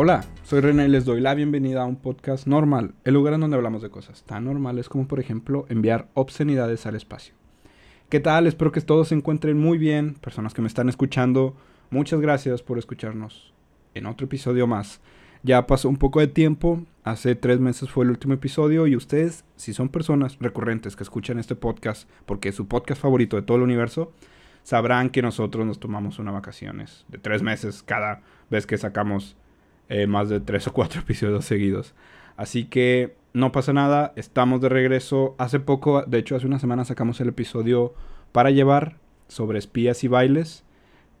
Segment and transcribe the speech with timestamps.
[0.00, 3.40] Hola, soy René y les doy la bienvenida a un podcast normal, el lugar en
[3.40, 7.34] donde hablamos de cosas tan normales como por ejemplo enviar obscenidades al espacio.
[8.08, 8.46] ¿Qué tal?
[8.46, 11.56] Espero que todos se encuentren muy bien, personas que me están escuchando,
[11.90, 13.52] muchas gracias por escucharnos
[13.94, 15.00] en otro episodio más.
[15.42, 19.44] Ya pasó un poco de tiempo, hace tres meses fue el último episodio y ustedes,
[19.56, 23.56] si son personas recurrentes que escuchan este podcast porque es su podcast favorito de todo
[23.56, 24.12] el universo,
[24.62, 29.36] sabrán que nosotros nos tomamos unas vacaciones de tres meses cada vez que sacamos
[29.88, 31.94] eh, más de tres o cuatro episodios seguidos.
[32.36, 35.34] Así que no pasa nada, estamos de regreso.
[35.38, 37.94] Hace poco, de hecho hace una semana sacamos el episodio
[38.32, 38.96] para llevar
[39.28, 40.64] sobre espías y bailes.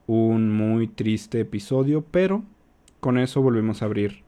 [0.06, 2.42] Un muy triste episodio, pero
[3.00, 4.22] con eso volvemos a abrir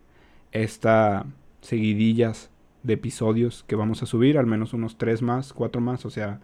[0.52, 1.26] esta
[1.62, 2.50] seguidillas
[2.82, 6.40] de episodios que vamos a subir, al menos unos tres más, cuatro más, o sea,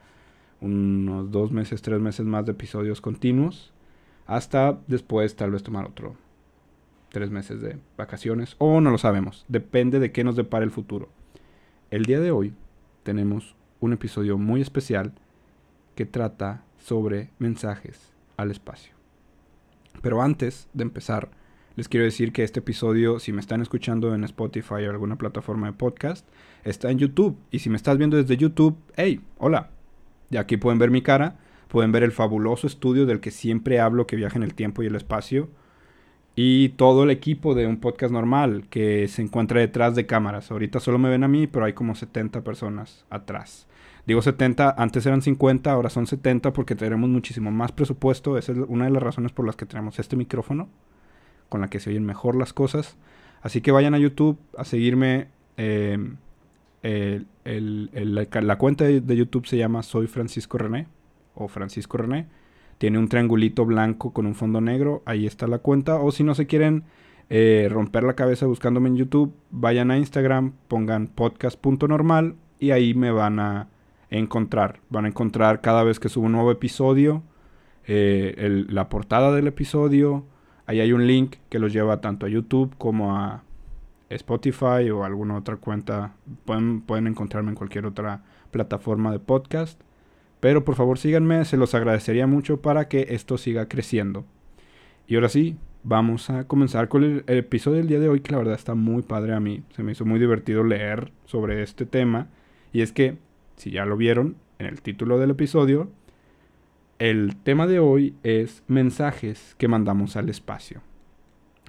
[0.61, 3.73] unos dos meses, tres meses más de episodios continuos,
[4.27, 6.17] hasta después tal vez tomar otro
[7.17, 11.09] tres meses de vacaciones, o no lo sabemos, depende de qué nos depara el futuro.
[11.91, 12.53] El día de hoy
[13.05, 15.15] tenemos un episodio muy especial
[15.95, 18.93] que trata sobre mensajes al espacio.
[20.03, 21.31] Pero antes de empezar,
[21.75, 25.69] les quiero decir que este episodio, si me están escuchando en Spotify o alguna plataforma
[25.69, 26.29] de podcast,
[26.65, 27.39] está en YouTube.
[27.51, 29.71] Y si me estás viendo desde YouTube, hey, hola.
[30.29, 34.07] Y aquí pueden ver mi cara, pueden ver el fabuloso estudio del que siempre hablo
[34.07, 35.49] que viaja en el tiempo y el espacio.
[36.37, 40.51] Y todo el equipo de un podcast normal que se encuentra detrás de cámaras.
[40.51, 43.67] Ahorita solo me ven a mí, pero hay como 70 personas atrás.
[44.07, 48.39] Digo 70, antes eran 50, ahora son 70 porque tenemos muchísimo más presupuesto.
[48.39, 50.69] Esa es una de las razones por las que tenemos este micrófono
[51.49, 52.97] con la que se oyen mejor las cosas.
[53.43, 55.29] Así que vayan a YouTube a seguirme.
[55.57, 56.17] Em,
[57.45, 60.87] la, cuenta de, YouTube se llama Soy Francisco René
[61.35, 62.27] o Francisco René.
[62.79, 65.03] Tiene un triangulito blanco con un fondo negro.
[65.07, 65.97] Ahí está la cuenta.
[66.01, 66.85] O si no se quieren
[67.31, 73.11] eh, romper la cabeza buscándome en YouTube, vayan a Instagram, pongan podcast.normal y ahí me
[73.11, 73.69] van a
[74.11, 74.81] encontrar.
[74.91, 77.23] Van a encontrar cada vez que subo un nuevo episodio,
[77.87, 80.25] eh, la portada del episodio,
[80.67, 83.45] Ahí hay un link que los lleva tanto a YouTube como a
[84.11, 86.15] Spotify o alguna otra cuenta.
[86.45, 89.81] Pueden, pueden encontrarme en cualquier otra plataforma de podcast.
[90.41, 94.25] Pero por favor síganme, se los agradecería mucho para que esto siga creciendo.
[95.07, 98.39] Y ahora sí, vamos a comenzar con el, episodio del día de hoy, que la
[98.39, 99.63] verdad está muy padre a mí.
[99.75, 102.29] Se me hizo muy divertido leer sobre este tema.
[102.73, 103.19] Y es que,
[103.57, 105.91] si ya lo vieron en el título del episodio,
[106.99, 110.83] el tema de hoy es mensajes que mandamos al espacio.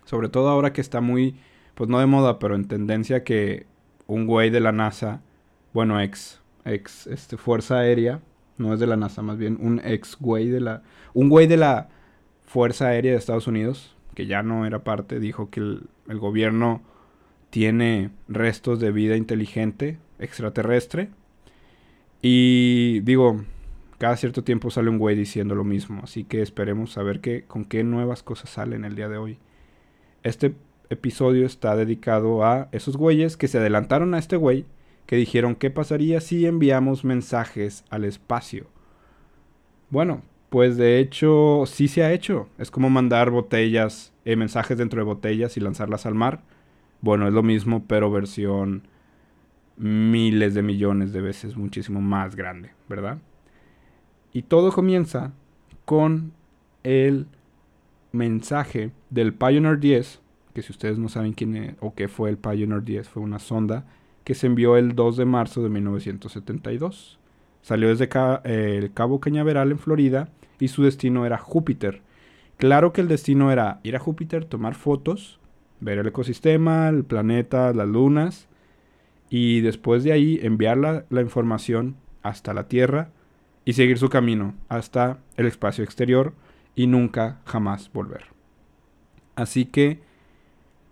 [0.05, 1.35] Sobre todo ahora que está muy,
[1.75, 3.67] pues no de moda, pero en tendencia que
[4.07, 5.21] un güey de la NASA,
[5.73, 8.21] bueno, ex, ex, este, Fuerza Aérea,
[8.57, 11.57] no es de la NASA, más bien un ex güey de la, un güey de
[11.57, 11.89] la
[12.45, 16.81] Fuerza Aérea de Estados Unidos, que ya no era parte, dijo que el, gobierno
[17.49, 21.09] tiene restos de vida inteligente extraterrestre.
[22.21, 23.43] Y digo,
[23.97, 27.43] cada cierto tiempo sale un güey diciendo lo mismo, así que esperemos a ver qué,
[27.43, 29.37] con qué nuevas cosas salen el día de hoy.
[30.23, 30.55] Este
[30.89, 34.65] episodio está dedicado a esos güeyes que se adelantaron a este güey,
[35.07, 38.67] que dijeron qué pasaría si enviamos mensajes al espacio.
[39.89, 42.49] Bueno, pues de hecho sí se ha hecho.
[42.57, 46.43] Es como mandar botellas, eh, mensajes dentro de botellas y lanzarlas al mar.
[47.01, 48.83] Bueno, es lo mismo, pero versión
[49.77, 53.19] miles de millones de veces muchísimo más grande, ¿verdad?
[54.33, 55.31] Y todo comienza
[55.85, 56.33] con
[56.83, 57.27] el
[58.11, 60.21] mensaje del Pioneer 10,
[60.53, 63.39] que si ustedes no saben quién es, o qué fue el Pioneer 10, fue una
[63.39, 63.85] sonda
[64.27, 67.17] que se envió el 2 de marzo de 1972.
[67.61, 68.09] Salió desde
[68.43, 70.27] el Cabo Cañaveral en Florida
[70.59, 72.01] y su destino era Júpiter.
[72.57, 75.39] Claro que el destino era ir a Júpiter, tomar fotos,
[75.79, 78.49] ver el ecosistema, el planeta, las lunas
[79.29, 83.11] y después de ahí enviar la información hasta la Tierra
[83.63, 86.33] y seguir su camino hasta el espacio exterior
[86.75, 88.25] y nunca jamás volver.
[89.35, 90.01] Así que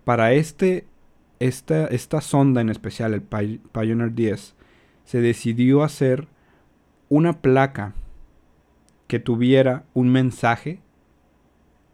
[0.04, 0.86] para este,
[1.40, 4.54] esta, esta sonda en especial, el Pioneer 10,
[5.04, 6.28] se decidió hacer
[7.08, 7.94] una placa
[9.06, 10.80] que tuviera un mensaje,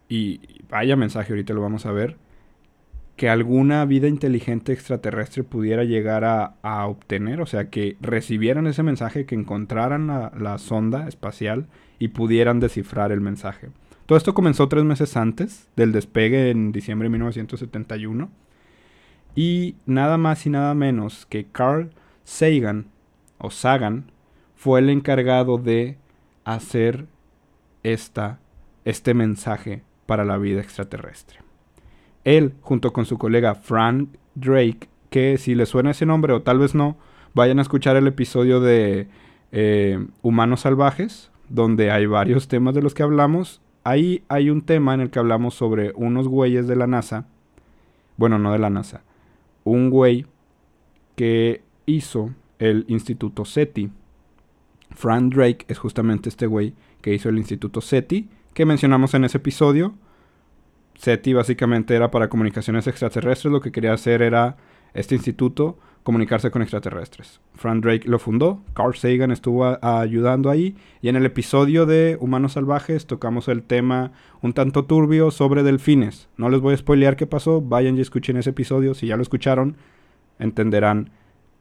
[0.09, 2.17] y vaya mensaje, ahorita lo vamos a ver,
[3.15, 9.25] que alguna vida inteligente extraterrestre pudiera llegar a, obtener, o sea, que recibieran ese mensaje,
[9.25, 11.67] que encontraran la, sonda espacial
[11.99, 13.69] y pudieran descifrar el mensaje.
[14.07, 18.29] Todo esto comenzó tres meses antes del despegue en diciembre de 1971.
[19.35, 21.91] Y nada más y nada menos que Carl
[22.23, 22.87] Sagan,
[23.37, 24.11] o Sagan,
[24.55, 25.97] fue el encargado de
[26.45, 27.07] hacer
[27.83, 28.39] esta,
[28.85, 31.39] este mensaje para la vida extraterrestre.
[32.23, 36.59] Él, junto con su colega Frank Drake, que si le suena ese nombre o tal
[36.59, 36.97] vez no,
[37.33, 39.07] vayan a escuchar el episodio de
[39.51, 43.61] eh, Humanos Salvajes, donde hay varios temas de los que hablamos.
[43.83, 47.25] Ahí hay un tema en el que hablamos sobre unos güeyes de la NASA.
[48.17, 49.01] Bueno, no de la NASA.
[49.63, 50.25] Un güey
[51.15, 53.91] que hizo el Instituto SETI.
[54.91, 59.37] Frank Drake es justamente este güey que hizo el Instituto SETI, que mencionamos en ese
[59.37, 59.95] episodio.
[60.95, 64.57] SETI básicamente era para comunicaciones extraterrestres, lo que quería hacer era
[64.93, 67.39] este instituto comunicarse con extraterrestres.
[67.55, 72.53] Frank Drake lo fundó, Carl Sagan estuvo ayudando ahí y en el episodio de Humanos
[72.53, 74.11] Salvajes tocamos el tema
[74.41, 76.29] un tanto turbio sobre delfines.
[76.37, 79.23] No les voy a spoilear qué pasó, vayan y escuchen ese episodio, si ya lo
[79.23, 79.77] escucharon
[80.39, 81.11] entenderán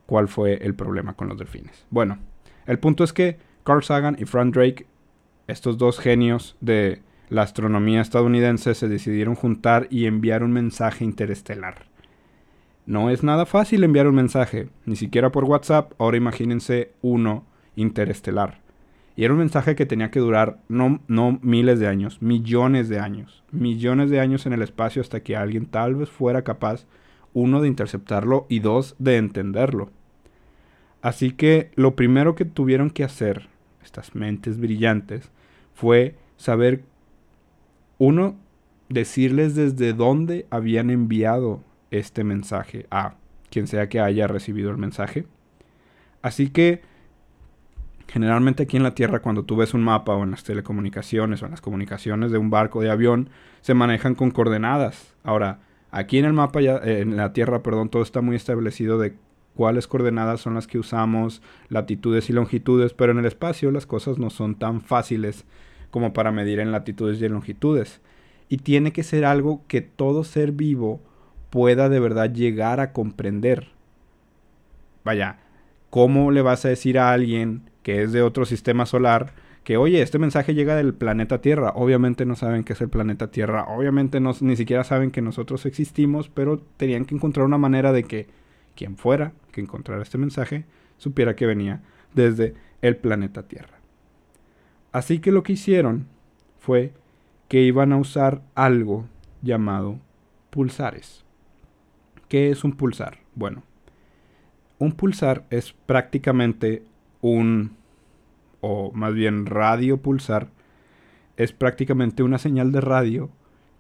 [0.06, 1.86] cuál fue el problema con los delfines.
[1.90, 2.18] Bueno,
[2.66, 4.86] el punto es que Carl Sagan y Frank Drake,
[5.46, 11.91] estos dos genios de la astronomía estadounidense, se decidieron juntar y enviar un mensaje interestelar.
[12.84, 17.46] No es nada fácil enviar un mensaje, ni siquiera por WhatsApp, ahora imagínense uno
[17.76, 18.60] interestelar.
[19.14, 22.98] Y era un mensaje que tenía que durar no, no miles de años, millones de
[22.98, 26.86] años, millones de años en el espacio hasta que alguien tal vez fuera capaz,
[27.34, 29.90] uno, de interceptarlo y dos, de entenderlo.
[31.02, 33.48] Así que lo primero que tuvieron que hacer,
[33.82, 35.30] estas mentes brillantes,
[35.74, 36.82] fue saber,
[37.98, 38.36] uno,
[38.88, 41.60] decirles desde dónde habían enviado
[41.92, 43.14] este mensaje a
[43.50, 45.26] quien sea que haya recibido el mensaje.
[46.22, 46.80] Así que
[48.08, 51.44] generalmente aquí en la Tierra cuando tú ves un mapa o en las telecomunicaciones o
[51.44, 53.30] en las comunicaciones de un barco de avión
[53.60, 55.14] se manejan con coordenadas.
[55.22, 55.60] Ahora,
[55.90, 59.14] aquí en el mapa ya eh, en la Tierra, perdón, todo está muy establecido de
[59.54, 64.18] cuáles coordenadas son las que usamos, latitudes y longitudes, pero en el espacio las cosas
[64.18, 65.44] no son tan fáciles
[65.90, 68.00] como para medir en latitudes y en longitudes.
[68.48, 71.00] Y tiene que ser algo que todo ser vivo
[71.52, 73.68] pueda de verdad llegar a comprender.
[75.04, 75.40] Vaya,
[75.90, 80.00] ¿cómo le vas a decir a alguien que es de otro sistema solar que, oye,
[80.00, 81.74] este mensaje llega del planeta Tierra?
[81.74, 85.66] Obviamente no saben qué es el planeta Tierra, obviamente no, ni siquiera saben que nosotros
[85.66, 88.28] existimos, pero tenían que encontrar una manera de que
[88.74, 90.64] quien fuera que encontrara este mensaje
[90.96, 91.82] supiera que venía
[92.14, 93.78] desde el planeta Tierra.
[94.90, 96.06] Así que lo que hicieron
[96.58, 96.94] fue
[97.48, 99.04] que iban a usar algo
[99.42, 99.98] llamado
[100.48, 101.21] pulsares.
[102.32, 103.18] ¿Qué es un pulsar?
[103.34, 103.62] Bueno,
[104.78, 106.82] un pulsar es prácticamente
[107.20, 107.76] un,
[108.62, 110.48] o más bien radio pulsar,
[111.36, 113.28] es prácticamente una señal de radio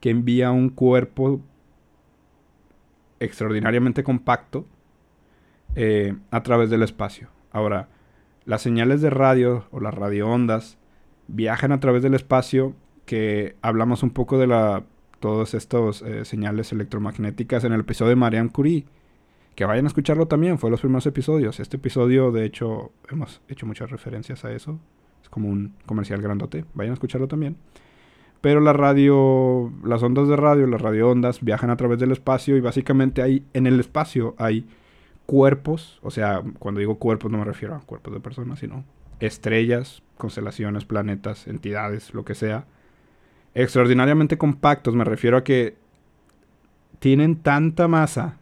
[0.00, 1.40] que envía un cuerpo
[3.20, 4.66] extraordinariamente compacto
[5.74, 7.28] eh, a través del espacio.
[7.52, 7.88] Ahora,
[8.44, 10.76] las señales de radio o las radioondas
[11.26, 12.74] viajan a través del espacio
[13.06, 14.84] que hablamos un poco de la
[15.22, 18.84] todas estas eh, señales electromagnéticas en el episodio de Marianne Curie.
[19.54, 21.60] Que vayan a escucharlo también, fue los primeros episodios.
[21.60, 24.80] Este episodio, de hecho, hemos hecho muchas referencias a eso.
[25.22, 26.64] Es como un comercial grandote.
[26.74, 27.56] Vayan a escucharlo también.
[28.40, 32.60] Pero la radio, las ondas de radio, las radioondas viajan a través del espacio y
[32.60, 34.66] básicamente hay, en el espacio hay
[35.26, 38.84] cuerpos, o sea, cuando digo cuerpos no me refiero a cuerpos de personas, sino
[39.20, 42.66] estrellas, constelaciones, planetas, entidades, lo que sea,
[43.54, 45.76] extraordinariamente compactos, me refiero a que
[46.98, 48.38] tienen tanta masa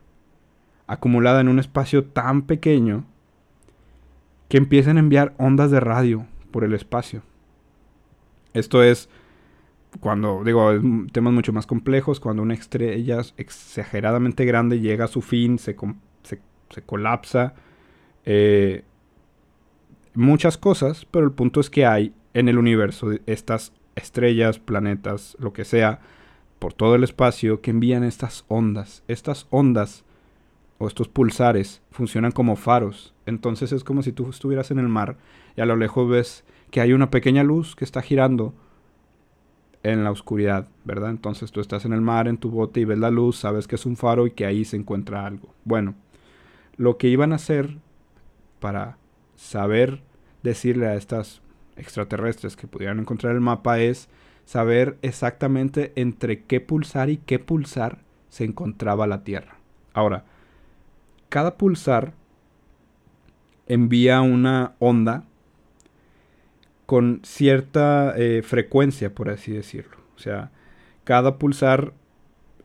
[0.86, 3.04] acumulada en un espacio tan pequeño
[4.48, 7.22] que empiezan a enviar ondas de radio por el espacio.
[8.52, 9.08] Esto es
[10.00, 10.70] cuando, digo,
[11.12, 15.76] temas mucho más complejos, cuando una estrella exageradamente grande llega a su fin, se,
[16.86, 17.54] colapsa,
[18.24, 18.84] eh,
[20.14, 25.52] muchas cosas, pero el punto es que hay en el universo estas estrellas, planetas, lo
[25.52, 26.00] que sea,
[26.58, 29.02] por todo el espacio que envían estas ondas.
[29.08, 30.04] Estas ondas
[30.78, 33.14] o estos pulsares funcionan como faros.
[33.26, 35.16] Entonces es como si tú estuvieras en el mar
[35.56, 38.54] y a lo lejos ves que hay una pequeña luz que está girando
[39.82, 41.10] en la oscuridad, ¿verdad?
[41.10, 43.76] Entonces tú estás en el mar, en tu bote y ves la luz, sabes que
[43.76, 45.54] es un faro y que ahí se encuentra algo.
[45.64, 45.94] Bueno,
[46.76, 47.78] lo que iban a hacer
[48.58, 48.98] para
[49.36, 50.02] saber
[50.42, 51.40] decirle a estas
[51.76, 54.08] extraterrestres que pudieran encontrar el mapa es
[54.44, 57.98] saber exactamente entre qué pulsar y qué pulsar
[58.28, 59.58] se encontraba la Tierra.
[59.92, 60.24] Ahora,
[61.28, 62.14] cada pulsar
[63.66, 65.24] envía una onda
[66.86, 69.96] con cierta eh, frecuencia, por así decirlo.
[70.16, 70.50] O sea,
[71.04, 71.92] cada pulsar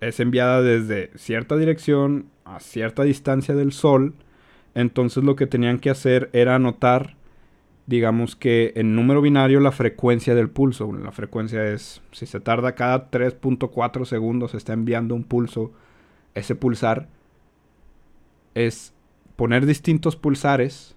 [0.02, 4.16] es enviada desde cierta dirección a cierta distancia del Sol.
[4.74, 7.16] Entonces lo que tenían que hacer era anotar
[7.88, 10.92] digamos que en número binario la frecuencia del pulso.
[10.94, 15.72] La frecuencia es, si se tarda cada 3.4 segundos, se está enviando un pulso.
[16.34, 17.08] Ese pulsar
[18.56, 18.94] es
[19.36, 20.96] poner distintos pulsares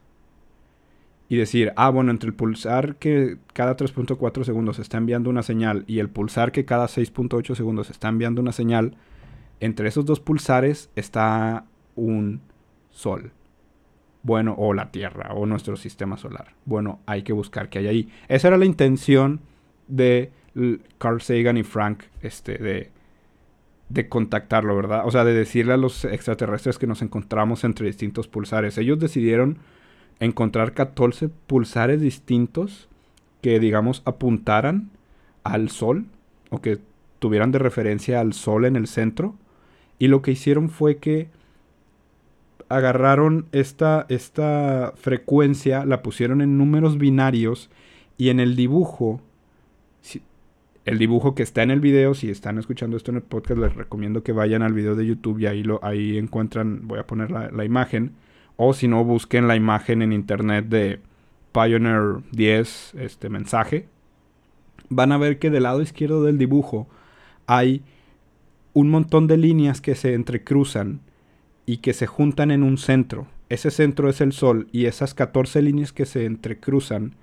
[1.28, 5.84] y decir, ah, bueno, entre el pulsar que cada 3.4 segundos está enviando una señal
[5.86, 8.96] y el pulsar que cada 6.8 segundos está enviando una señal,
[9.60, 11.66] entre esos dos pulsares está
[11.96, 12.40] un
[12.90, 13.32] sol.
[14.22, 16.54] Bueno, o la Tierra, o nuestro sistema solar.
[16.64, 18.08] Bueno, hay que buscar qué hay ahí.
[18.28, 19.40] Esa era la intención
[19.86, 20.30] de
[20.98, 22.90] Carl Sagan y Frank, este, de,
[23.88, 25.02] de contactarlo, ¿verdad?
[25.06, 28.76] O sea, de decirle a los extraterrestres que nos encontramos entre distintos pulsares.
[28.78, 29.58] Ellos decidieron
[30.20, 32.88] encontrar 14 pulsares distintos
[33.40, 34.90] que, digamos, apuntaran
[35.44, 36.06] al Sol
[36.50, 36.78] o que
[37.18, 39.34] tuvieran de referencia al Sol en el centro.
[39.98, 41.28] Y lo que hicieron fue que
[42.68, 47.70] agarraron esta, esta frecuencia, la pusieron en números binarios
[48.16, 49.20] y en el dibujo,
[50.84, 53.74] el dibujo que está en el video, si están escuchando esto en el podcast, les
[53.74, 57.30] recomiendo que vayan al video de YouTube y ahí, lo, ahí encuentran, voy a poner
[57.30, 58.12] la, imagen,
[58.56, 61.00] o si no, busquen la imagen en internet de
[61.52, 63.88] Pioneer 10, este mensaje.
[64.90, 66.88] Van a ver que del lado izquierdo del dibujo
[67.46, 67.82] hay
[68.72, 71.00] un montón de líneas que se entrecruzan
[71.68, 73.26] y que se juntan en un centro.
[73.50, 77.14] Ese centro es el Sol y esas 14 líneas que se entrecruzan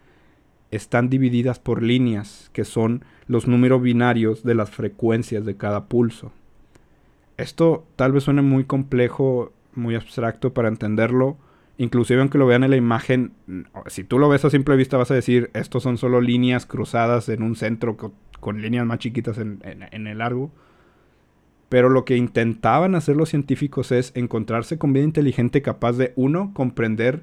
[0.69, 6.31] están divididas por líneas que son los números binarios de las frecuencias de cada pulso.
[7.37, 11.37] Esto tal vez suene muy complejo, muy abstracto para entenderlo.
[11.79, 13.33] Inclusive aunque lo vean en la imagen,
[13.87, 17.29] si tú lo ves a simple vista vas a decir, estos son solo líneas cruzadas
[17.29, 20.51] en un centro con, líneas más chiquitas en, en el largo.
[21.69, 26.51] Pero lo que intentaban hacer los científicos es encontrarse con vida inteligente capaz de, uno,
[26.53, 27.21] comprender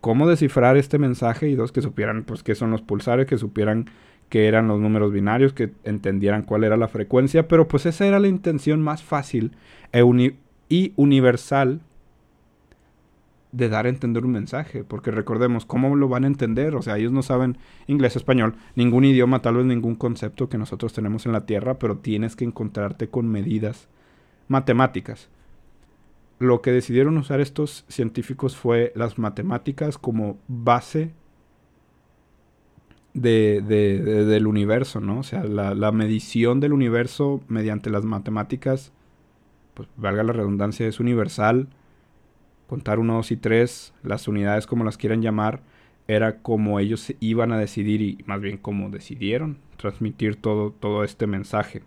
[0.00, 3.90] cómo descifrar este mensaje y dos, que supieran pues qué son los pulsares, que supieran
[4.28, 8.20] qué eran los números binarios, que entendieran cuál era la frecuencia, pero pues esa era
[8.20, 9.52] la intención más fácil
[9.92, 10.02] e
[10.68, 11.80] y universal
[13.52, 16.76] de dar a entender un mensaje, porque recordemos, ¿cómo lo van a entender?
[16.76, 20.92] O sea, ellos no saben inglés, español, ningún idioma, tal vez ningún concepto que nosotros
[20.92, 23.88] tenemos en la Tierra, pero tienes que encontrarte con medidas
[24.48, 25.28] matemáticas.
[26.38, 31.12] Lo que decidieron usar estos científicos fue las matemáticas como base
[33.12, 35.18] de, del universo, ¿no?
[35.18, 38.92] O sea, la, la medición del universo mediante las matemáticas,
[39.74, 41.68] pues valga la redundancia, es universal
[42.70, 45.60] contar uno, dos y tres, las unidades como las quieran llamar,
[46.06, 51.26] era como ellos iban a decidir y más bien como decidieron transmitir todo, todo este
[51.26, 51.82] mensaje.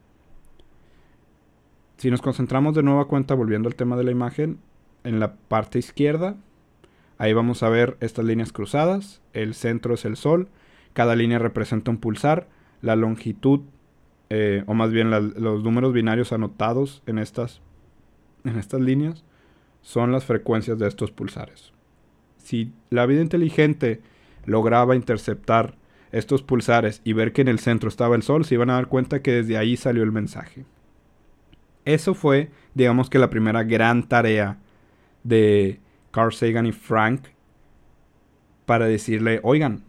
[1.96, 4.60] Si nos concentramos de nueva cuenta, volviendo al tema de la imagen,
[5.06, 6.36] en la parte izquierda,
[7.18, 10.50] ahí vamos a ver estas líneas cruzadas, el centro es el Sol,
[10.92, 12.50] cada línea representa un pulsar,
[12.82, 13.62] la longitud,
[14.30, 17.62] eh, o más bien los números binarios anotados en estas,
[18.44, 19.24] en estas líneas,
[19.84, 21.72] son las frecuencias de estos pulsares.
[22.38, 24.02] Si la vida inteligente
[24.46, 25.76] lograba interceptar
[26.12, 28.88] estos pulsares y ver que en el centro estaba el Sol, se iban a dar
[28.88, 30.66] cuenta que desde ahí salió el mensaje.
[31.86, 34.58] Eso fue, digamos que la primera gran tarea
[35.24, 35.80] de
[36.12, 37.28] Carl Sagan y Frank
[38.66, 39.84] para decirle, oigan,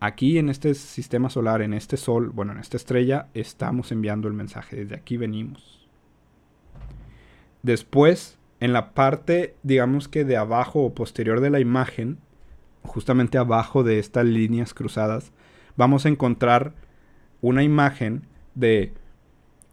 [0.00, 4.34] aquí en este sistema solar, en este Sol, bueno, en esta estrella, estamos enviando el
[4.34, 5.86] mensaje, desde aquí venimos.
[7.62, 12.16] Después en la parte, digamos que de abajo o posterior de la imagen,
[12.82, 15.32] justamente abajo de estas líneas cruzadas,
[15.76, 16.72] vamos a encontrar
[17.42, 18.22] una imagen
[18.54, 18.94] de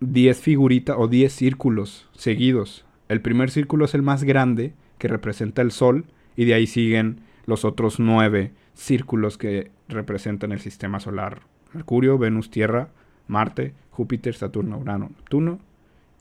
[0.01, 2.83] 10 figuritas o 10 círculos seguidos.
[3.07, 6.03] El primer círculo es el más grande, que representa el Sol,
[6.35, 11.43] y de ahí siguen los otros 9 círculos que representan el sistema solar.
[11.71, 12.89] Mercurio, Venus, Tierra,
[13.29, 15.70] Marte, Júpiter, Saturno, Urano, Neptuno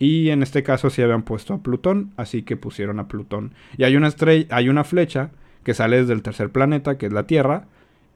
[0.00, 3.52] y en este caso sí habían puesto a Plutón, así que pusieron a Plutón.
[3.76, 5.30] Y hay una estrella, hay una flecha
[5.62, 7.66] que sale desde el tercer planeta, que es la Tierra,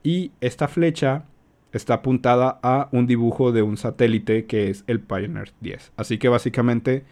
[0.02, 1.26] y esta flecha
[1.72, 5.92] está apuntada a un dibujo de un satélite que es el Pioneer 10.
[5.98, 7.04] Así que básicamente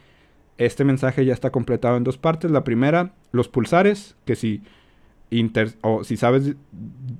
[0.56, 2.50] este mensaje ya está completado en dos partes.
[2.50, 4.62] La primera, los pulsares, que si,
[5.82, 6.54] o si sabes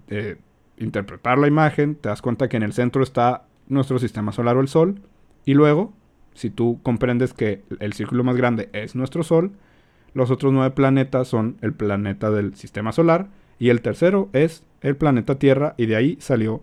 [0.09, 0.37] eh,
[0.79, 4.61] interpretar la imagen, te das cuenta que en el centro está nuestro sistema solar o
[4.61, 5.03] el Sol.
[5.45, 5.93] Y luego
[6.35, 9.53] si tú comprendes que el círculo más grande es nuestro Sol,
[10.15, 14.97] los otros nueve planetas son el planeta del sistema solar y el tercero es el
[14.97, 16.63] planeta Tierra y de ahí salió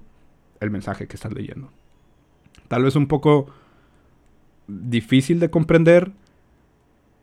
[0.59, 1.71] el mensaje que estás leyendo.
[2.67, 3.47] Tal vez un poco
[4.67, 6.11] difícil de comprender,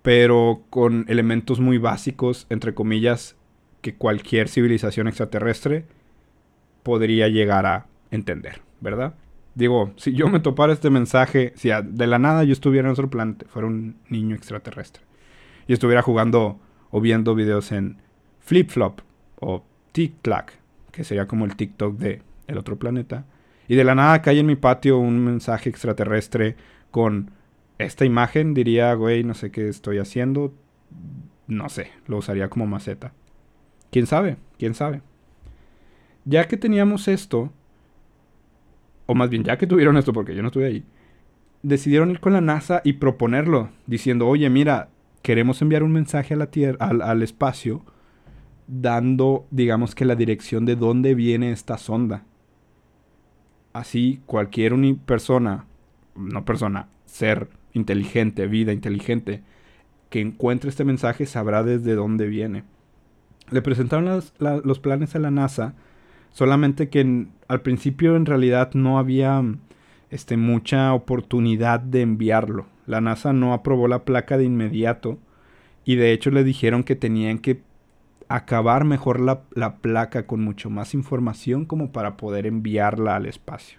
[0.03, 3.37] pero con elementos muy básicos, entre comillas,
[3.83, 5.85] que cualquier civilización extraterrestre
[6.83, 9.15] podría llegar a entender, ¿verdad?
[9.57, 13.09] Digo, si yo me topara este mensaje, si de la nada yo estuviera en otro
[13.09, 15.03] planeta, fuera un niño extraterrestre,
[15.67, 16.61] y estuviera jugando
[16.91, 17.97] o viendo videos en
[18.41, 19.01] Flip Flop
[19.41, 20.53] o TikTok,
[20.93, 23.25] que sería como el TikTok de el otro planeta,
[23.67, 26.55] y de la nada cae en mi patio un mensaje extraterrestre
[26.91, 27.31] con
[27.79, 30.53] esta imagen, diría, güey, no sé qué estoy haciendo,
[31.47, 33.15] no sé, lo usaría como maceta.
[33.91, 34.37] ¿Quién sabe?
[34.59, 35.01] ¿Quién sabe?
[36.27, 37.53] Ya que teníamos esto,
[39.07, 40.85] o más bien ya que tuvieron esto, porque yo no estuve ahí,
[41.63, 44.89] decidieron ir con la NASA y proponerlo, diciendo, oye, mira,
[45.23, 47.83] queremos enviar un mensaje a la Tierra, al, espacio,
[48.67, 52.25] dando, digamos que la dirección de dónde viene esta sonda.
[53.73, 55.67] Así, cualquier persona,
[56.15, 59.43] no persona, ser inteligente, vida inteligente,
[60.11, 62.65] que encuentre este mensaje sabrá desde dónde viene.
[63.51, 65.75] Le presentaron los planes a la NASA
[66.37, 69.43] Solamente que al principio en realidad no había
[70.11, 72.66] este, mucha oportunidad de enviarlo.
[72.85, 75.19] La NASA no aprobó la placa de inmediato
[75.87, 77.62] y de hecho le dijeron que tenían que
[78.28, 83.78] acabar mejor la, la placa con mucho más información como para poder enviarla al espacio.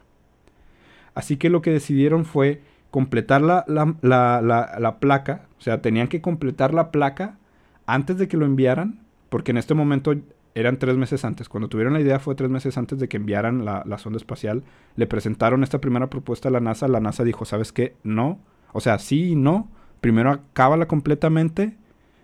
[1.13, 6.21] Así que lo que decidieron fue completar la, la, la, placa, o sea, tenían que
[6.21, 7.37] completar la placa
[7.85, 10.15] antes de que lo enviaran, porque en este momento
[10.59, 11.49] eran tres meses antes.
[11.49, 14.63] Cuando tuvieron la idea fue tres meses antes de que enviaran la, sonda espacial.
[14.95, 16.87] Le presentaron esta primera propuesta a la NASA.
[16.87, 17.95] La NASA dijo, ¿sabes qué?
[18.01, 18.39] No.
[18.73, 19.69] O sea, sí y no.
[20.01, 21.77] Primero acábala completamente,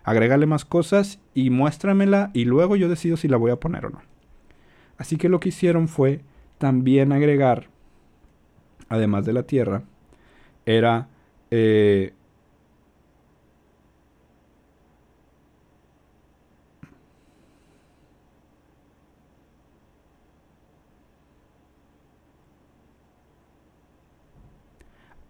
[0.04, 3.92] agrégale más cosas y muéstramela y luego yo decido si la voy a poner o
[3.92, 4.02] no.
[4.98, 6.22] Así que lo que hicieron fue
[6.58, 7.68] también agregar,
[8.90, 9.84] además de la Tierra,
[10.66, 11.08] era
[11.52, 12.13] eh,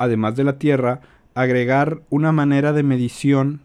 [0.03, 1.01] además de la Tierra,
[1.33, 3.61] agregar una manera de medición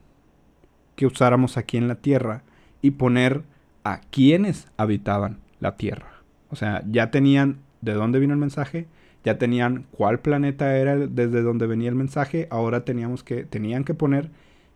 [0.96, 2.42] que usáramos aquí en la Tierra
[2.80, 3.42] y poner
[3.84, 6.22] a quienes habitaban la Tierra.
[6.50, 8.86] O sea, ya tenían de dónde vino el mensaje,
[9.24, 13.94] ya tenían cuál planeta era desde donde venía el mensaje, ahora teníamos que, tenían que
[13.94, 14.30] poner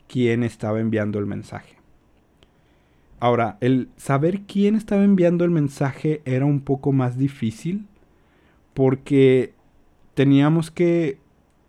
[0.08, 1.76] quién estaba enviando el mensaje.
[3.20, 7.86] Ahora, el saber quién estaba enviando el mensaje era un poco más difícil
[8.74, 9.54] porque
[10.14, 11.21] teníamos que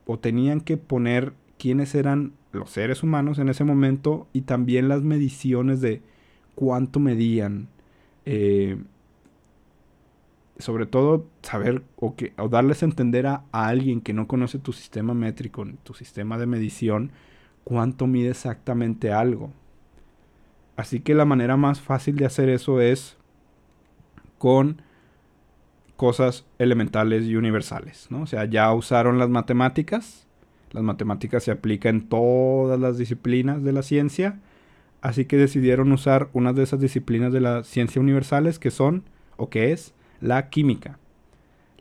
[0.05, 5.01] o tenían que poner quiénes eran los seres humanos en ese momento y también las
[5.01, 6.01] mediciones de
[6.55, 7.67] cuánto medían.
[8.25, 8.77] Eh,
[10.59, 14.59] sobre todo saber o, que, o darles a entender a, a, alguien que no conoce
[14.59, 17.11] tu sistema métrico, tu sistema de medición,
[17.63, 19.51] cuánto mide exactamente algo.
[20.75, 23.17] Así que la manera más fácil de hacer eso es
[24.37, 24.81] con
[25.95, 28.23] cosas elementales y universales, ¿no?
[28.23, 30.27] O sea, ya usaron las matemáticas,
[30.71, 34.39] las matemáticas se aplican en todas las disciplinas de la ciencia,
[35.01, 39.03] así que decidieron usar una de esas disciplinas de la ciencia universales que son,
[39.37, 40.97] o que es, la química.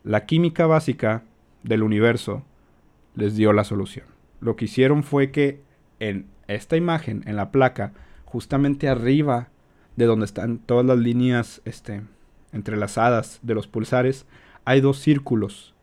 [0.03, 1.23] La química básica
[1.63, 2.43] del universo
[3.15, 4.05] les dio la solución.
[4.41, 5.61] Lo que hicieron fue que
[5.99, 7.93] en esta imagen, en la placa,
[8.25, 9.49] justamente arriba
[9.95, 12.01] de donde están todas las líneas este,
[12.53, 14.25] entrelazadas de los pulsares,
[14.65, 15.73] hay dos círculos.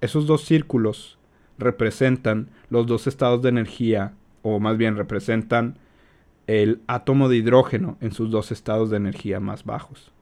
[0.00, 1.18] Esos dos círculos
[1.58, 4.12] representan los dos estados de energía,
[4.42, 5.78] o más bien representan
[6.46, 10.12] el átomo de hidrógeno en sus dos estados de energía más bajos.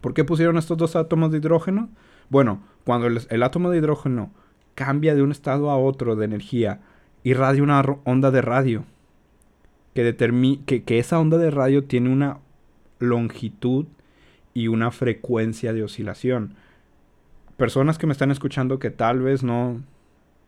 [0.00, 1.88] ¿Por qué pusieron estos dos átomos de hidrógeno?
[2.28, 4.32] Bueno, cuando el, átomo de hidrógeno
[4.74, 6.80] cambia de un estado a otro de energía,
[7.22, 8.84] irradia una onda de radio.
[9.94, 10.16] Que,
[10.66, 12.38] que, que esa onda de radio tiene una
[12.98, 13.86] longitud
[14.54, 16.54] y una frecuencia de oscilación.
[17.56, 19.82] Personas que me están escuchando que tal vez no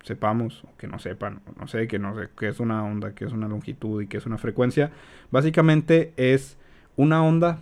[0.02, 3.24] sepamos o que no sepan, no sé, que no sé qué es una onda, qué
[3.24, 4.90] es una longitud y qué es una frecuencia,
[5.30, 6.58] básicamente es
[6.96, 7.58] una onda,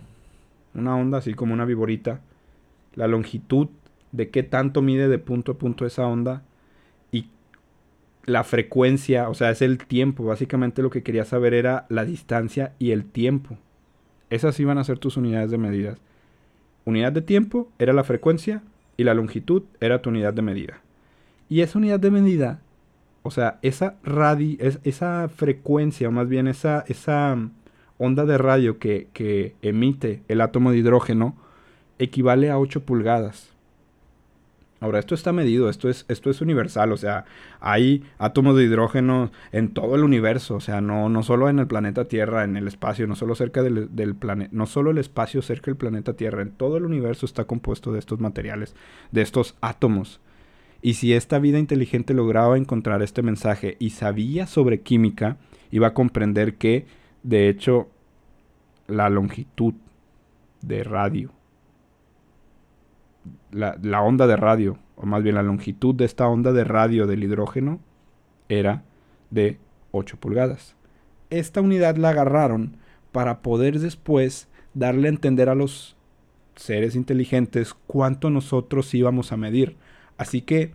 [0.73, 2.19] una onda así como una viborita,
[2.95, 3.69] la longitud
[4.11, 6.43] de qué tanto mide de punto a punto esa onda
[7.11, 7.27] y
[8.25, 12.73] la frecuencia, o sea, es el tiempo, básicamente lo que quería saber era la distancia
[12.77, 13.57] y el tiempo.
[14.29, 15.99] Esas iban a ser tus unidades de medidas.
[16.85, 18.61] Unidad de tiempo era la frecuencia
[18.97, 20.81] y la longitud era tu unidad de medida.
[21.49, 22.59] Y esa unidad de medida,
[23.23, 27.37] o sea, esa radi esa frecuencia, o más bien esa, esa
[27.97, 31.35] onda de radio que, que emite el átomo de hidrógeno,
[31.99, 33.52] equivale a 8 pulgadas.
[34.83, 37.23] Ahora, esto está medido, esto es, esto es universal, o sea,
[37.61, 41.67] hay átomos de hidrógeno en todo el universo, o sea, no, no solo en el
[41.67, 45.41] planeta Tierra, en el espacio, no solo cerca del, del planeta, no solo el espacio
[45.41, 48.75] cerca del planeta Tierra, en todo el universo está compuesto de estos materiales,
[49.13, 50.19] de estos átomos.
[50.81, 55.37] Y si esta vida inteligente lograba encontrar este mensaje y sabía sobre química,
[55.71, 56.87] iba a comprender que,
[57.23, 57.87] de hecho,
[58.87, 59.75] la longitud
[60.61, 61.31] de radio
[63.51, 67.23] la, onda de radio, o más bien la longitud de esta onda de radio del
[67.23, 67.79] hidrógeno,
[68.49, 68.83] era
[69.29, 69.59] de
[69.91, 70.75] 8 pulgadas.
[71.29, 72.77] Esta unidad la agarraron
[73.11, 75.95] para poder después darle a entender a los
[76.55, 79.75] seres inteligentes cuánto nosotros íbamos a medir.
[80.17, 80.73] Así que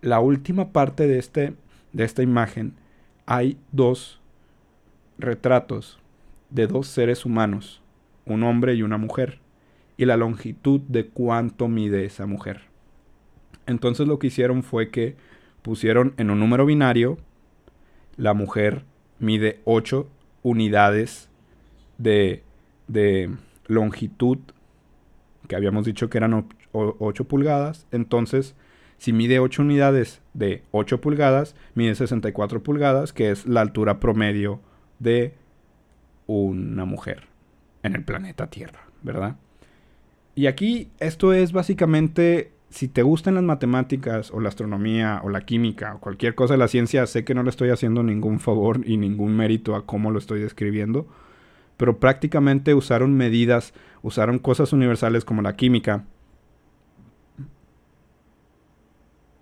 [0.00, 1.54] la última parte de, este,
[1.92, 2.74] de esta imagen
[3.26, 4.20] hay dos
[5.18, 6.00] retratos
[6.50, 7.82] de dos seres humanos,
[8.26, 9.41] un hombre y una mujer
[10.02, 12.62] y la longitud de cuánto mide esa mujer.
[13.66, 15.14] Entonces lo que hicieron fue que
[15.62, 17.18] pusieron en un número binario,
[18.16, 18.84] la mujer
[19.20, 20.08] mide 8
[20.42, 21.30] unidades
[21.98, 22.42] de,
[22.88, 23.30] de
[23.68, 24.38] longitud,
[25.46, 28.56] que habíamos dicho que eran 8 pulgadas, entonces
[28.98, 34.60] si mide 8 unidades de 8 pulgadas, mide 64 pulgadas, que es la altura promedio
[34.98, 35.34] de
[36.26, 37.28] una mujer
[37.84, 39.36] en el planeta Tierra, ¿verdad?
[40.34, 45.42] Y aquí esto es básicamente, si te gustan las matemáticas o la astronomía o la
[45.42, 48.80] química o cualquier cosa de la ciencia, sé que no le estoy haciendo ningún favor
[48.86, 51.06] y ningún mérito a cómo lo estoy describiendo,
[51.76, 56.06] pero prácticamente usaron medidas, usaron cosas universales como la química,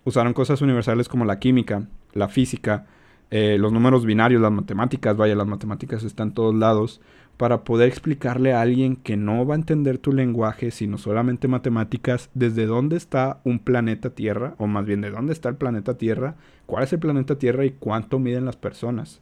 [0.03, 2.85] usaron cosas universales como la química, la física,
[3.29, 6.99] eh, los números binarios, las matemáticas, vaya, las matemáticas están en todos lados,
[7.41, 12.29] para poder explicarle a alguien que no va a entender tu lenguaje, sino solamente matemáticas,
[12.35, 16.35] desde dónde está un planeta Tierra, o más bien de dónde está el planeta Tierra,
[16.67, 19.21] cuál es el planeta Tierra y cuánto miden las personas.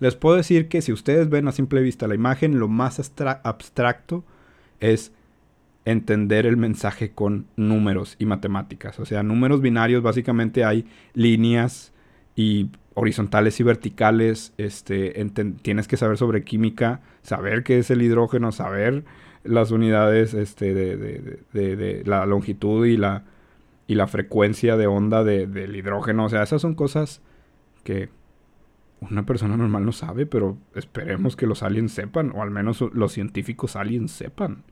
[0.00, 3.00] Les puedo decir que si ustedes ven a simple vista la imagen, lo más
[3.42, 4.22] abstracto
[4.78, 5.12] es
[5.86, 9.00] entender el mensaje con números y matemáticas.
[9.00, 11.91] O sea, números binarios básicamente hay líneas
[12.34, 15.24] y horizontales y verticales, este,
[15.62, 19.04] tienes que saber sobre química, saber qué es el hidrógeno, saber
[19.44, 23.24] las unidades este, de, la longitud y la,
[23.86, 26.26] y la frecuencia de onda del hidrógeno.
[26.26, 27.22] O sea, esas son cosas
[27.82, 28.10] que
[29.00, 33.12] una persona normal no sabe, pero esperemos que los aliens sepan, o al menos los
[33.12, 34.62] científicos aliens sepan.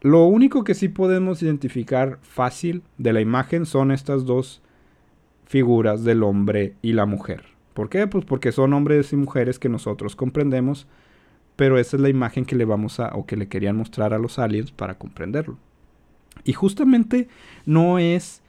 [0.00, 4.62] Lo único que sí podemos identificar fácil de la imagen son estas dos
[5.50, 7.42] figuras del hombre y la mujer.
[7.74, 8.06] ¿Por qué?
[8.06, 10.86] Pues porque son hombres y mujeres que nosotros comprendemos,
[11.56, 14.20] pero esa es la imagen que le vamos a o que le querían mostrar a
[14.20, 15.58] los aliens para comprenderlo.
[16.44, 17.26] Y justamente
[17.66, 18.42] no es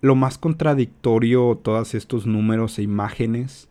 [0.00, 3.68] lo más contradictorio todos estos números e imágenes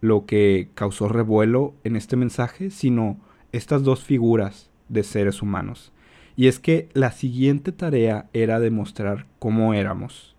[0.00, 3.18] lo que causó revuelo en este mensaje, sino
[3.50, 5.90] estas dos figuras de seres humanos.
[6.36, 10.29] Y es que la siguiente tarea era demostrar cómo éramos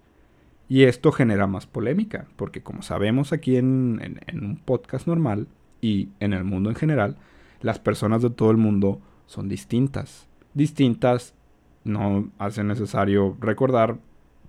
[0.71, 5.49] y esto genera más polémica, porque como sabemos aquí en, un podcast normal
[5.81, 7.17] y en el mundo en general,
[7.59, 10.29] las personas de todo el mundo son distintas.
[10.53, 11.35] Distintas
[11.83, 13.97] no hace necesario recordar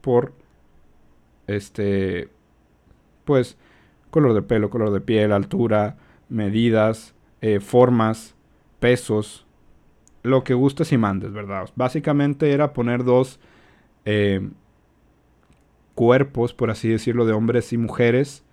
[0.00, 0.32] por
[1.48, 2.28] este
[3.24, 3.58] pues
[4.12, 5.96] color de pelo, color de piel, altura,
[6.28, 8.36] medidas, eh, formas,
[8.78, 9.44] pesos,
[10.22, 11.68] lo que gustes y mandes, ¿verdad?
[11.74, 13.40] Básicamente era poner dos
[14.04, 14.50] eh,
[15.94, 18.44] cuerpos, por así decirlo, de hombres y mujeres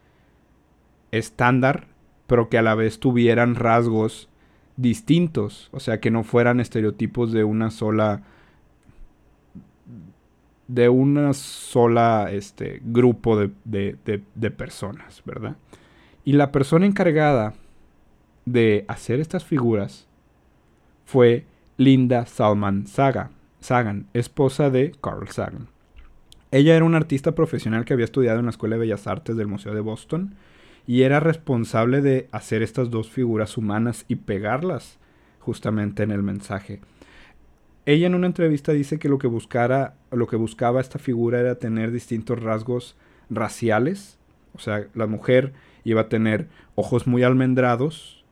[1.12, 1.88] estándar,
[2.28, 4.30] pero que a la vez tuvieran rasgos
[4.78, 8.24] distintos, o sea, que no fueran estereotipos de una sola
[10.68, 15.58] de una sola este, grupo de, de, de, personas, ¿verdad?
[16.24, 17.56] Y la persona encargada
[18.46, 20.08] de hacer estas figuras
[21.06, 21.48] fue
[21.78, 25.70] Linda Salman Saga, Sagan, esposa de Carl Sagan.
[26.52, 29.48] Ella era una artista profesional que había estudiado en la Escuela de Bellas Artes del
[29.48, 30.34] Museo de Boston
[30.88, 34.98] y era responsable de hacer estas dos figuras humanas y pegarlas
[35.40, 36.80] justamente en el mensaje.
[37.86, 41.56] Ella en una entrevista dice que lo que buscara, lo que buscaba esta figura era
[41.56, 42.96] tener distintos rasgos
[43.30, 44.18] raciales,
[44.56, 48.24] o sea, la mujer iba a tener ojos muy almendrados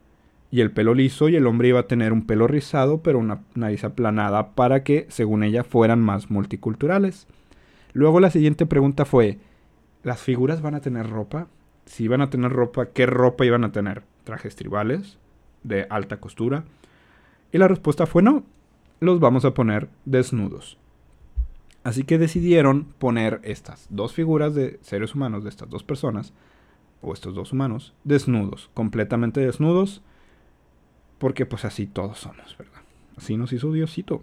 [0.49, 3.41] y el pelo liso y el hombre iba a tener un pelo rizado pero una
[3.53, 7.27] nariz aplanada para que, según ella, fueran más multiculturales.
[7.97, 9.39] Luego la siguiente pregunta fue,
[10.03, 11.47] ¿las figuras van a tener ropa?
[11.87, 14.03] Si van a tener ropa, ¿qué ropa iban a tener?
[14.23, 15.17] ¿Trajes tribales?
[15.63, 16.65] ¿De alta costura?
[17.51, 18.43] Y la respuesta fue no,
[18.99, 20.77] los vamos a poner desnudos.
[21.83, 26.33] Así que decidieron poner estas dos figuras de seres humanos, de estas dos personas,
[27.01, 30.03] o estos dos humanos, desnudos, completamente desnudos,
[31.17, 32.81] porque pues así todos somos, ¿verdad?
[33.17, 34.21] Así nos hizo Diosito.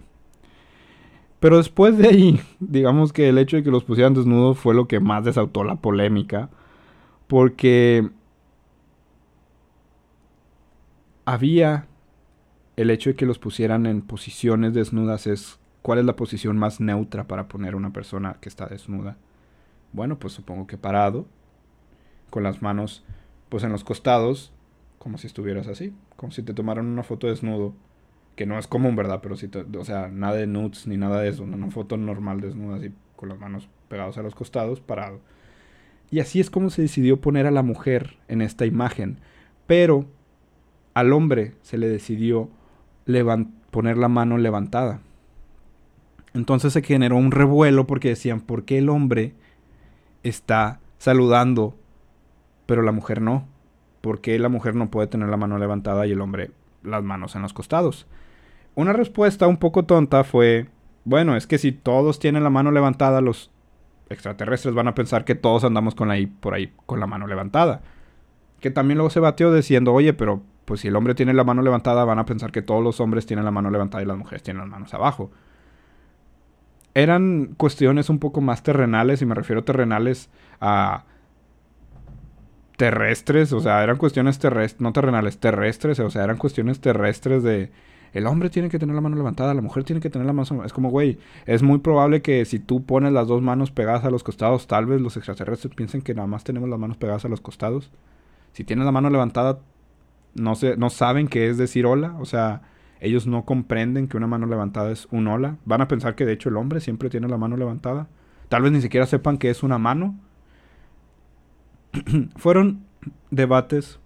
[1.45, 4.89] Pero después de ahí, digamos que el hecho de que los pusieran desnudos fue lo
[4.89, 6.49] que más desautó la polémica,
[7.27, 8.09] porque
[11.27, 11.87] había
[12.77, 16.81] el hecho de que los pusieran en posiciones desnudas es cuál es la posición más
[16.81, 19.19] neutra para poner a una persona que está desnuda.
[19.93, 21.27] Bueno, pues supongo que parado,
[22.31, 23.05] con las manos
[23.51, 24.51] pues en los costados,
[24.99, 27.75] como si estuvieras así, como si te tomaran una foto desnudo,
[28.37, 29.21] que no es común, ¿verdad?
[29.23, 32.77] Pero si, o sea, nada de nudes ni nada de eso, una foto normal desnuda
[32.77, 35.21] así, con las manos pegadas a los costados, parado.
[36.11, 39.19] Y así es como se decidió poner a la mujer en esta imagen,
[39.67, 40.07] pero
[40.95, 42.51] al hombre se le decidió
[43.71, 45.01] poner la mano levantada.
[46.33, 49.35] Entonces se generó un revuelo porque decían, ¿por qué el hombre
[50.23, 51.77] está saludando,
[52.67, 53.47] pero la mujer no?
[54.01, 56.51] ¿Por qué la mujer no puede tener la mano levantada y el hombre
[56.83, 58.07] las manos en los costados?
[58.75, 60.69] Una respuesta un poco tonta fue,
[61.05, 63.51] bueno, es que si todos tienen la mano levantada, los
[64.09, 67.83] extraterrestres van a pensar que todos andamos con la, por ahí con la mano levantada.
[68.61, 71.63] Que también luego se batió diciendo, oye, pero pues si el hombre tiene la mano
[71.63, 74.43] levantada, van a pensar que todos los hombres tienen la mano levantada y las mujeres
[74.43, 75.31] tienen las manos abajo.
[76.95, 81.05] Eran cuestiones un poco más terrenales, y me refiero terrenales a
[82.77, 87.71] terrestres, o sea, eran cuestiones terrestres, no terrenales, terrestres, o sea, eran cuestiones terrestres de
[88.15, 90.65] el hombre tiene que tener la mano levantada, la mujer tiene que tener la mano...
[90.65, 94.11] Es como, güey, es muy probable que si tú pones las dos manos pegadas a
[94.11, 97.29] los costados, tal vez los extraterrestres piensen que nada más tenemos las manos pegadas a
[97.29, 97.91] los costados.
[98.53, 99.59] Si tienes la mano levantada,
[100.35, 102.63] no, se, no saben qué es decir hola, o sea,
[103.01, 105.57] ellos no comprenden que una mano levantada es un hola.
[105.65, 108.07] Van a pensar que de hecho el hombre siempre tiene la mano levantada.
[108.49, 110.19] Tal vez ni siquiera sepan que es una mano.
[112.37, 112.85] Fueron
[113.33, 113.99] debates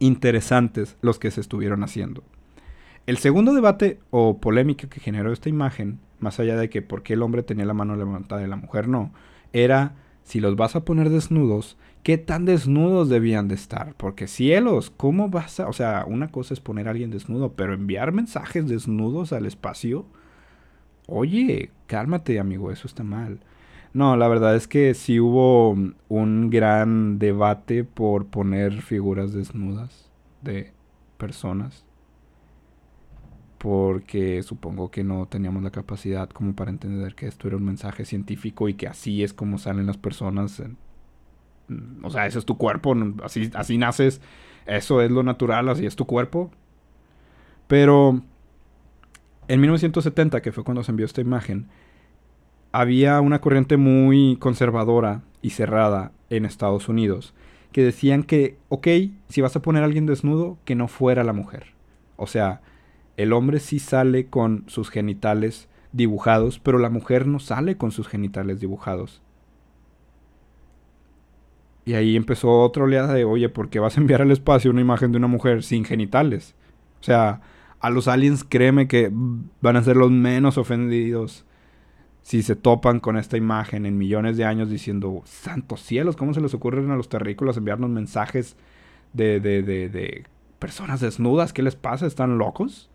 [0.00, 2.22] interesantes los que se estuvieron haciendo.
[3.04, 7.14] El segundo debate o polémica que generó esta imagen, más allá de que por qué
[7.14, 9.12] el hombre tenía la mano levantada y la mujer no,
[9.52, 13.94] era si los vas a poner desnudos, ¿qué tan desnudos debían de estar?
[13.96, 15.68] Porque cielos, ¿cómo vas a...?
[15.68, 20.06] O sea, una cosa es poner a alguien desnudo, pero enviar mensajes desnudos al espacio...
[21.08, 23.40] Oye, cálmate, amigo, eso está mal.
[23.92, 25.76] No, la verdad es que sí hubo
[26.08, 30.08] un gran debate por poner figuras desnudas
[30.42, 30.72] de
[31.18, 31.84] personas
[33.62, 38.04] porque supongo que no teníamos la capacidad como para entender que esto era un mensaje
[38.04, 40.60] científico y que así es como salen las personas.
[42.02, 44.20] o sea, ese es tu cuerpo, así, así naces,
[44.66, 46.50] eso es lo natural, así es tu cuerpo.
[47.68, 48.20] Pero
[49.46, 51.68] en 1970, que fue cuando se envió esta imagen,
[52.72, 57.32] había una corriente muy conservadora y cerrada en Estados Unidos
[57.70, 58.88] que decían que, ok,
[59.28, 61.66] si vas a poner a alguien desnudo, que no fuera la mujer.
[62.16, 62.60] O sea,
[63.16, 68.08] el hombre sí sale con sus genitales dibujados, pero la mujer no sale con sus
[68.08, 69.22] genitales dibujados.
[71.84, 74.80] Y ahí empezó otra oleada de, oye, ¿por qué vas a enviar al espacio una
[74.80, 76.54] imagen de una mujer sin genitales?
[77.00, 77.40] O sea,
[77.80, 79.10] a los aliens créeme que
[79.60, 81.44] van a ser los menos ofendidos
[82.22, 86.40] si se topan con esta imagen en millones de años diciendo, santos cielos, ¿cómo se
[86.40, 88.56] les ocurren a los terrícolas enviarnos mensajes
[89.12, 90.26] de, de, de, de
[90.60, 91.52] personas desnudas?
[91.52, 92.06] ¿Qué les pasa?
[92.06, 92.91] ¿Están locos?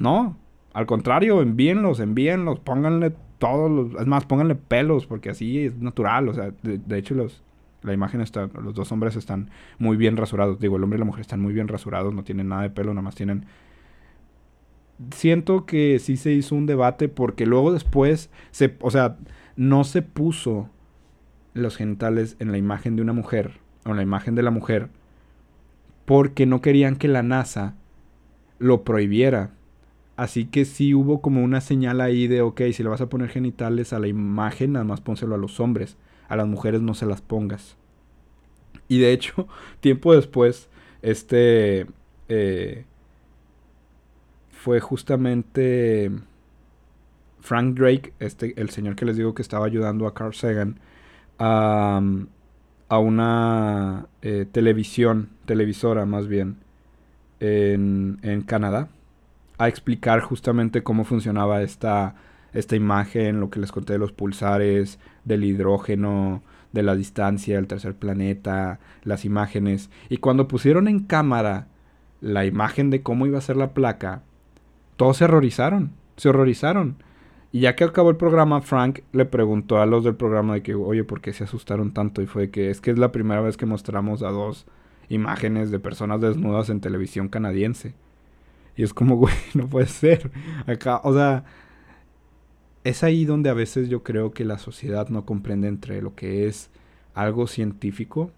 [0.00, 0.38] No,
[0.72, 6.28] al contrario, envíenlos, envíenlos, pónganle todos los, es más, pónganle pelos, porque así es natural,
[6.30, 7.42] o sea, de, hecho los,
[7.82, 11.04] la imagen está, los dos hombres están muy bien rasurados, digo, el hombre y la
[11.04, 13.44] mujer están muy bien rasurados, no tienen nada de pelo, nada más tienen...
[15.14, 19.18] Siento que sí se hizo un debate porque luego después, se, o sea,
[19.56, 20.70] no se puso
[21.52, 24.88] los genitales en la imagen de una mujer, o en la imagen de la mujer,
[26.06, 27.74] porque no querían que la NASA
[28.58, 29.50] lo prohibiera
[30.20, 33.30] Así que sí hubo como una señal ahí de, ok, si le vas a poner
[33.30, 35.96] genitales a la imagen, nada más pónselo a los hombres.
[36.28, 37.78] A las mujeres no se las pongas.
[38.86, 39.48] Y de hecho,
[39.80, 40.68] tiempo después,
[41.00, 41.86] este...
[42.28, 42.84] Eh,
[44.50, 46.10] fue justamente
[47.40, 50.80] Frank Drake, este, el señor que les digo que estaba ayudando a Carl Sagan,
[51.38, 52.02] a,
[52.90, 56.58] a una eh, televisión, televisora más bien,
[57.40, 58.90] en, en Canadá
[59.60, 62.14] a explicar justamente cómo funcionaba esta,
[62.54, 66.42] esta imagen, lo que les conté de los pulsares, del hidrógeno,
[66.72, 69.90] de la distancia, el tercer planeta, las imágenes.
[70.08, 71.68] Y cuando pusieron en cámara
[72.22, 74.22] la imagen de cómo iba a ser la placa,
[74.96, 76.96] todos se horrorizaron, se horrorizaron.
[77.52, 80.74] Y ya que acabó el programa, Frank le preguntó a los del programa de que,
[80.74, 82.22] oye, ¿por qué se asustaron tanto?
[82.22, 84.66] Y fue que es que es la primera vez que mostramos a dos
[85.10, 87.94] imágenes de personas desnudas en televisión canadiense.
[88.76, 90.30] Y es como, güey, no puede ser.
[90.66, 91.44] Acá, o sea,
[92.84, 96.46] es ahí donde a veces yo creo que la sociedad no comprende entre lo que
[96.46, 96.70] es
[97.14, 98.30] algo científico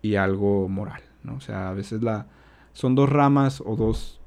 [0.00, 1.36] y algo moral, ¿no?
[1.36, 2.26] O sea, a veces la
[2.72, 4.20] son dos ramas o dos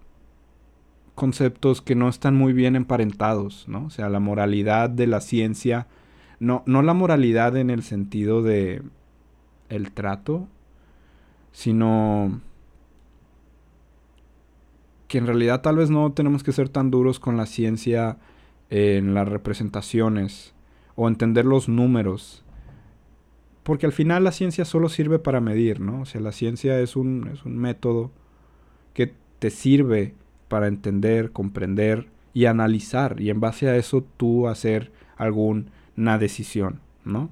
[1.15, 3.85] conceptos que no están muy bien emparentados, ¿no?
[3.85, 5.87] O sea, la moralidad de la ciencia,
[6.39, 8.83] no, no la moralidad en el sentido de
[9.69, 10.47] el trato,
[11.51, 12.41] sino
[15.07, 18.17] que en realidad tal vez no tenemos que ser tan duros con la ciencia
[18.69, 20.53] en las representaciones
[20.95, 22.43] o entender los números.
[23.63, 26.01] Porque al final la ciencia solo sirve para medir, ¿no?
[26.01, 28.11] O sea, la ciencia es un, es un método
[28.93, 30.13] que te sirve
[30.47, 37.29] para entender, comprender y analizar y en base a eso tú hacer alguna decisión, ¿no?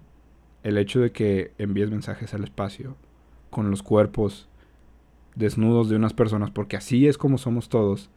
[0.63, 2.95] El hecho de que envíes mensajes al espacio
[3.49, 4.47] con los cuerpos
[5.35, 8.09] desnudos de unas personas, porque así es como somos todos,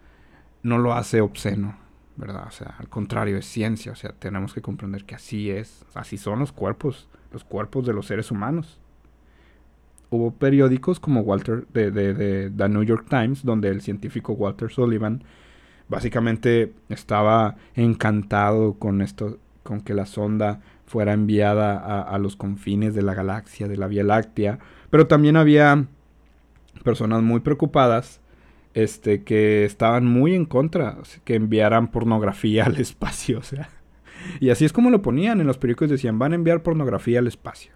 [0.63, 1.77] no lo hace obsceno,
[2.17, 2.45] ¿verdad?
[2.47, 6.19] O sea, al contrario, es ciencia, o sea, tenemos que comprender que así es, así
[6.19, 8.81] son los cuerpos, los cuerpos de los seres humanos.
[10.11, 15.25] Hubo periódicos como Walter de, de, The New York Times, donde el científico Walter Sullivan
[15.89, 22.95] básicamente estaba encantado con esto, con que la sonda fuera enviada a, a, los confines
[22.95, 25.87] de la galaxia, de la Vía Láctea, pero también había
[26.83, 28.21] personas muy preocupadas,
[28.75, 33.71] este, que estaban muy en contra, que enviaran pornografía al espacio, o sea,
[34.41, 37.27] y así es como lo ponían en los periódicos, decían, van a enviar pornografía al
[37.27, 37.73] espacio.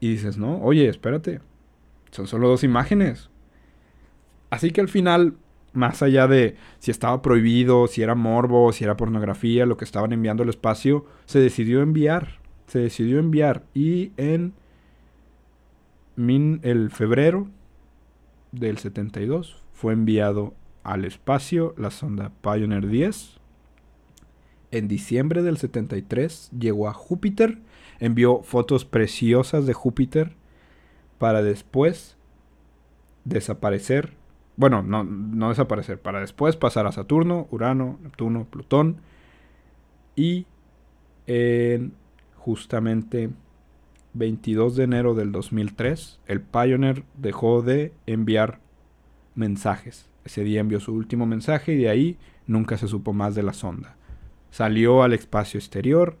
[0.00, 1.40] Y dices, no, oye, espérate,
[2.10, 3.30] son solo dos imágenes.
[4.50, 5.36] Así que al final,
[5.72, 10.12] más allá de si estaba prohibido, si era morbo, si era pornografía, lo que estaban
[10.12, 12.40] enviando al espacio, se decidió enviar.
[12.66, 13.62] Se decidió enviar.
[13.74, 14.54] Y en
[16.16, 17.48] el febrero
[18.52, 23.40] del 72 fue enviado al espacio la sonda Pioneer 10.
[24.72, 27.58] En diciembre del 73 llegó a Júpiter
[28.02, 30.32] envió fotos preciosas de Júpiter
[31.18, 32.16] para después
[33.24, 34.14] desaparecer.
[34.56, 38.96] Bueno, no, no desaparecer, para después pasar a Saturno, Urano, Neptuno, Plutón.
[40.16, 40.46] Y
[41.28, 41.92] en
[42.36, 43.30] justamente
[44.14, 48.60] 22 de enero del 2003, el Pioneer dejó de enviar
[49.34, 50.08] mensajes.
[50.24, 53.52] Ese día envió su último mensaje y de ahí nunca se supo más de la
[53.52, 53.96] sonda.
[54.50, 56.16] Salió al espacio exterior,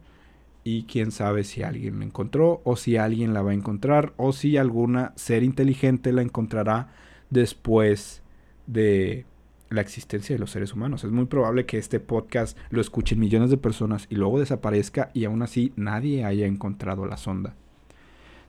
[0.64, 4.32] y quién sabe si alguien la encontró o si alguien la va a encontrar o
[4.32, 6.92] si alguna ser inteligente la encontrará
[7.30, 8.22] después
[8.66, 9.26] de
[9.70, 11.02] la existencia de los seres humanos.
[11.02, 15.24] Es muy probable que este podcast lo escuchen millones de personas y luego desaparezca y
[15.24, 17.56] aún así nadie haya encontrado la sonda.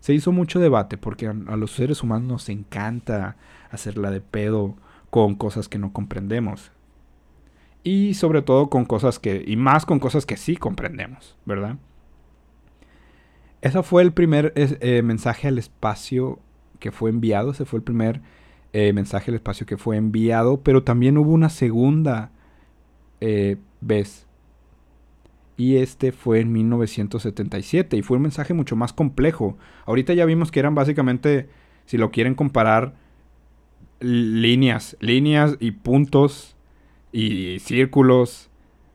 [0.04, 3.38] Se hizo mucho debate porque a, los seres humanos nos encanta
[3.72, 4.76] hacerla de pedo
[5.10, 6.74] con cosas que no comprendemos.
[7.86, 11.78] Y sobre todo con cosas que, y más con cosas que sí comprendemos, ¿verdad?
[13.62, 16.38] Ese fue el primer eh, mensaje al espacio
[16.80, 17.52] que fue enviado.
[17.52, 18.20] Ese fue el primer
[18.74, 20.60] eh, mensaje al espacio que fue enviado.
[20.64, 22.30] Pero también hubo una segunda
[23.22, 24.28] eh, vez.
[25.56, 27.98] Y este fue en 1977.
[27.98, 29.58] Y fue un mensaje mucho más complejo.
[29.86, 31.50] Ahorita ya vimos que eran básicamente,
[31.86, 32.96] si lo quieren comparar,
[34.00, 34.98] líneas.
[35.00, 36.56] Líneas y puntos
[37.12, 38.50] y círculos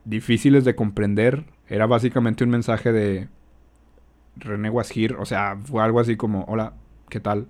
[0.04, 1.44] difíciles de comprender.
[1.68, 3.28] Era básicamente un mensaje de
[4.36, 6.74] René Wasgir, o sea, fue algo así como, hola,
[7.08, 7.48] ¿qué tal?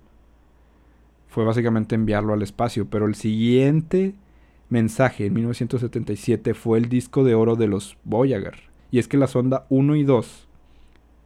[1.27, 4.15] Fue básicamente enviarlo al espacio, pero el siguiente
[4.69, 8.68] mensaje en 1977 fue el disco de oro de los Voyager.
[8.91, 10.47] Y es que la sonda 1 y 2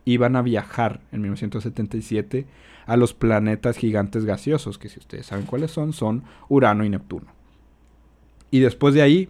[0.06, 2.46] iban a viajar en 1977
[2.86, 7.28] a los planetas gigantes gaseosos, que si ustedes saben cuáles son, son Urano y Neptuno.
[8.52, 9.30] Y después de ahí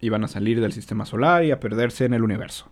[0.00, 2.68] iban a salir del sistema solar y a perderse en el universo.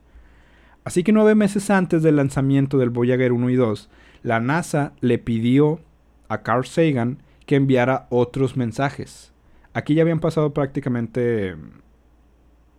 [0.85, 3.89] Así que nueve meses antes del lanzamiento del Voyager 1 y 2,
[4.23, 5.81] la NASA le pidió
[6.29, 9.33] a Carl Sagan que enviara otros mensajes.
[9.73, 11.57] Aquí ya habían pasado prácticamente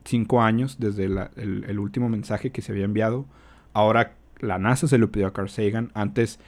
[0.06, 3.26] cinco años desde el, último mensaje que se había enviado.
[3.74, 5.92] Ahora la NASA se lo pidió a Carl Sagan.
[5.94, 6.40] Antes,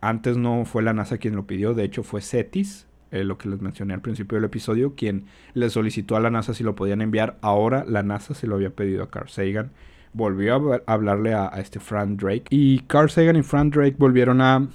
[0.00, 3.48] antes no fue la NASA quien lo pidió, de hecho fue CETIS, eh, lo que
[3.48, 7.00] les mencioné al principio del episodio, quien le solicitó a la NASA si lo podían
[7.00, 7.38] enviar.
[7.40, 9.70] Ahora la NASA se lo había pedido a Carl Sagan
[10.12, 12.44] volvió a hablarle a, este Frank Drake.
[12.50, 14.68] Y Carl Sagan y Frank Drake volvieron a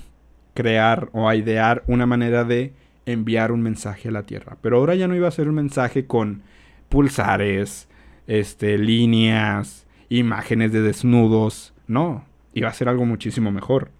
[0.53, 2.73] crear o a idear una manera de
[3.05, 4.57] enviar un mensaje a la Tierra.
[4.61, 6.41] Pero ahora ya no iba a ser un mensaje con
[6.89, 7.87] pulsares,
[8.27, 11.73] este, líneas, imágenes de desnudos.
[11.87, 13.91] No, iba a ser algo muchísimo mejor.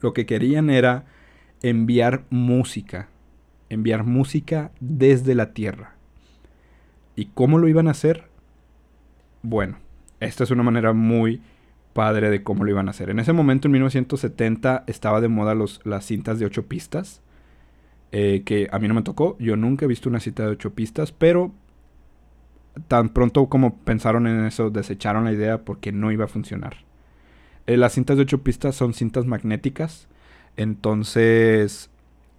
[0.00, 1.04] Lo que querían era
[1.62, 3.08] enviar música,
[3.68, 5.94] enviar música desde la Tierra.
[7.16, 8.24] ¿Y cómo lo iban a hacer?
[9.42, 9.78] Bueno,
[10.20, 11.40] esta es una manera muy
[11.92, 13.08] padre de cómo lo iban a hacer.
[13.10, 17.22] En ese momento, en 1970, estaba de moda los, las cintas de ocho pistas.
[18.16, 19.36] Eh, que a mí no me tocó.
[19.40, 21.52] Yo nunca he visto una cinta de ocho pistas, pero
[22.88, 26.76] tan pronto como pensaron en eso, desecharon la idea porque no iba a funcionar.
[27.66, 30.08] Eh, las cintas de ocho pistas son cintas magnéticas.
[30.56, 31.90] Entonces,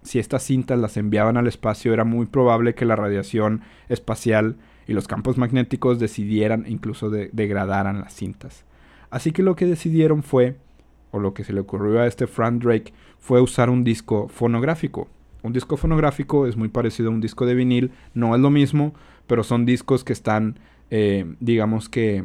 [0.02, 4.56] si estas cintas las enviaban al espacio, era muy probable que la radiación espacial
[4.86, 8.64] y los campos magnéticos decidieran, incluso degradaran las cintas.
[9.10, 10.56] Así que lo que decidieron fue,
[11.10, 15.08] o lo que se le ocurrió a este Frank Drake, fue usar un disco fonográfico.
[15.42, 18.94] Un disco fonográfico es muy parecido a un disco de vinil, no es lo mismo,
[19.26, 20.58] pero son discos que están,
[20.90, 22.24] eh, digamos que,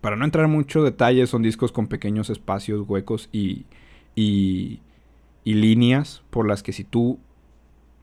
[0.00, 3.66] para no entrar en mucho detalle, son discos con pequeños espacios, huecos y,
[4.14, 4.80] y,
[5.44, 7.18] y líneas por las que si tú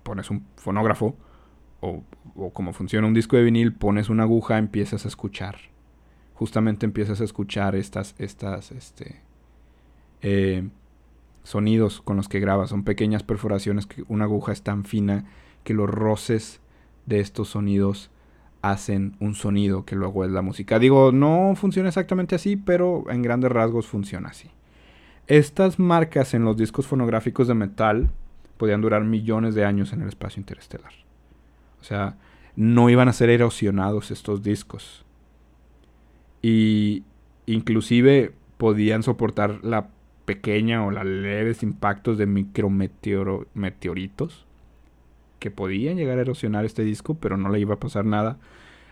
[0.04, 1.16] pones un fonógrafo,
[1.82, 2.04] o,
[2.54, 5.58] como funciona un disco de vinil, pones una aguja, empiezas a escuchar.
[6.34, 9.22] Justamente empiezas a escuchar estas, estas, este,
[10.22, 10.68] eh,
[11.44, 12.70] sonidos con los que grabas.
[12.70, 15.26] Son pequeñas perforaciones que una aguja es tan fina
[15.64, 16.62] que los roces
[17.06, 18.10] de estos sonidos
[18.62, 20.80] hacen un sonido que luego es la música.
[20.80, 24.50] Digo, no funciona exactamente así, pero en grandes rasgos funciona así.
[25.28, 28.10] Estas marcas en los discos fonográficos de metal
[28.58, 30.94] podían durar millones de años en el espacio interestelar.
[31.82, 32.16] O sea,
[32.56, 35.04] no iban a ser erosionados estos discos.
[36.42, 37.04] Y
[37.46, 39.90] inclusive podían soportar la
[40.24, 44.46] pequeña o las leves impactos de micrometeoritos
[45.44, 48.38] que podían llegar a erosionar este disco, pero no le iba a pasar nada.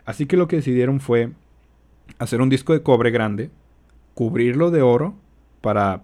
[0.04, 1.32] Así que lo que decidieron fue
[2.20, 3.52] hacer un disco de cobre grande,
[4.16, 5.16] cubrirlo de oro
[5.62, 6.04] para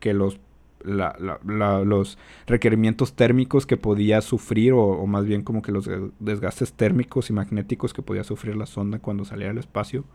[0.00, 0.40] que los,
[0.82, 5.90] los requerimientos térmicos que podía sufrir, o, más bien como que los
[6.20, 10.06] desgastes térmicos y magnéticos que podía sufrir la sonda cuando salía al espacio,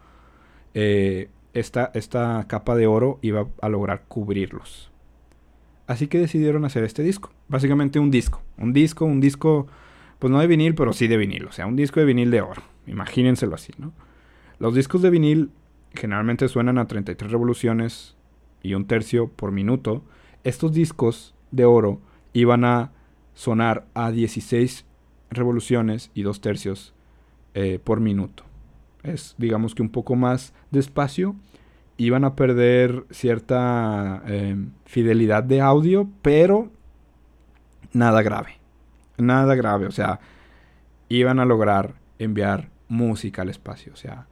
[0.73, 4.91] eh, esta, esta capa de oro iba a lograr cubrirlos.
[5.87, 7.31] Así que decidieron hacer este disco.
[7.47, 8.41] Básicamente un disco.
[8.57, 9.67] Un disco, un disco,
[10.19, 11.45] pues no de vinil, pero sí de vinil.
[11.45, 12.61] O sea, un disco de vinil de oro.
[12.85, 13.93] Imagínenselo así, ¿no?
[14.59, 15.51] Los discos de vinil
[15.93, 18.15] generalmente suenan a 33 revoluciones
[18.61, 20.03] y un tercio por minuto.
[20.43, 22.01] Estos discos de oro
[22.33, 22.91] iban a
[23.33, 24.85] sonar a 16
[25.29, 26.93] revoluciones y dos tercios
[27.53, 28.43] eh, por minuto.
[29.03, 31.35] Es digamos que un poco más despacio
[31.97, 36.69] iban a perder cierta em, fidelidad de audio, pero
[37.91, 38.57] nada grave.
[39.17, 40.19] Nada grave, o sea,
[41.09, 44.27] iban a lograr enviar música al espacio, o sea,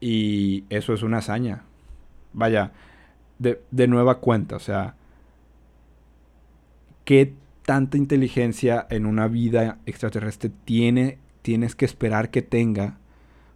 [0.00, 1.64] y eso es una hazaña.
[2.32, 2.72] Vaya,
[3.38, 4.94] de, de nueva cuenta, o sea,
[7.04, 12.98] ¿qué tanta inteligencia en una vida extraterrestre tiene, tienes que esperar que tenga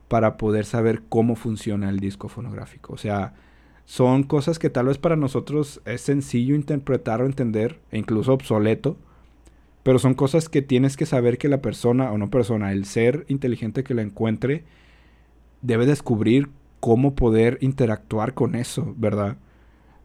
[0.08, 2.92] para poder saber cómo funciona el disco fonográfico.
[2.94, 3.34] O sea,
[3.84, 8.96] son cosas que tal vez para nosotros es sencillo interpretar o entender, e incluso obsoleto,
[9.82, 13.26] pero son cosas que tienes que saber que la persona, o no persona, el ser
[13.28, 14.64] inteligente que la encuentre,
[15.60, 16.48] debe descubrir
[16.80, 19.36] cómo poder interactuar con eso, ¿verdad?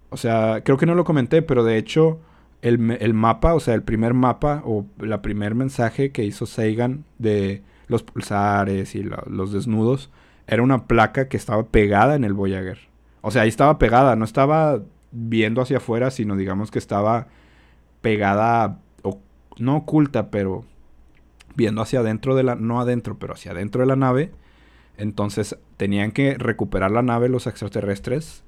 [0.10, 2.20] O sea, creo que no lo comenté, pero de hecho
[2.62, 7.06] el, el mapa, o sea, el primer mapa o la primer mensaje que hizo Sagan
[7.18, 10.10] de los pulsares y los desnudos,
[10.48, 12.80] era una placa que estaba pegada en el Voyager.
[13.22, 14.82] O sea, ahí estaba pegada, no estaba
[15.12, 17.28] viendo hacia afuera, sino digamos que estaba
[18.02, 19.20] pegada, o,
[19.58, 20.64] no oculta, pero
[21.56, 24.32] viendo hacia adentro de la, no adentro, pero hacia adentro de la nave.
[24.98, 28.44] Entonces tenían que recuperar la nave los extraterrestres,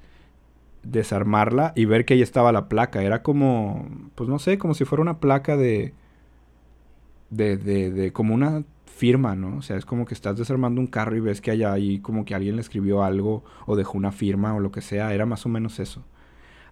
[0.84, 3.02] desarmarla y ver que ahí estaba la placa.
[3.02, 5.94] Era como, pues no sé, como si fuera una placa de,
[7.32, 9.58] de, de, de como una firma, ¿no?
[9.58, 12.26] O sea, es como que estás desarmando un carro y ves que allá ahí como
[12.26, 15.46] que alguien le escribió algo o dejó una firma o lo que sea, era más
[15.46, 16.04] o menos eso.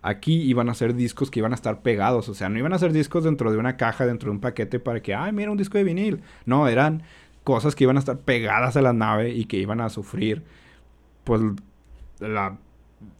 [0.01, 2.79] Aquí iban a ser discos que iban a estar pegados, o sea, no iban a
[2.79, 5.57] ser discos dentro de una caja, dentro de un paquete para que, ay, mira un
[5.57, 6.21] disco de vinil.
[6.45, 7.03] No, eran
[7.43, 10.43] cosas que iban a estar pegadas a la nave y que iban a sufrir,
[11.23, 11.41] pues,
[12.19, 12.57] la,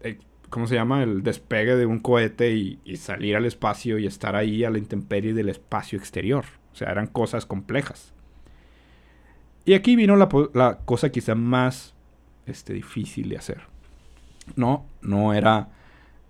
[0.01, 0.19] eh,
[0.49, 1.03] ¿cómo se llama?
[1.03, 4.77] El despegue de un cohete y, y salir al espacio y estar ahí a la
[4.77, 6.45] intemperie del espacio exterior.
[6.71, 8.13] O sea, eran cosas complejas.
[9.69, 11.93] Y aquí vino la, cosa quizá más
[12.47, 13.61] este, difícil de hacer.
[14.55, 15.69] No, no era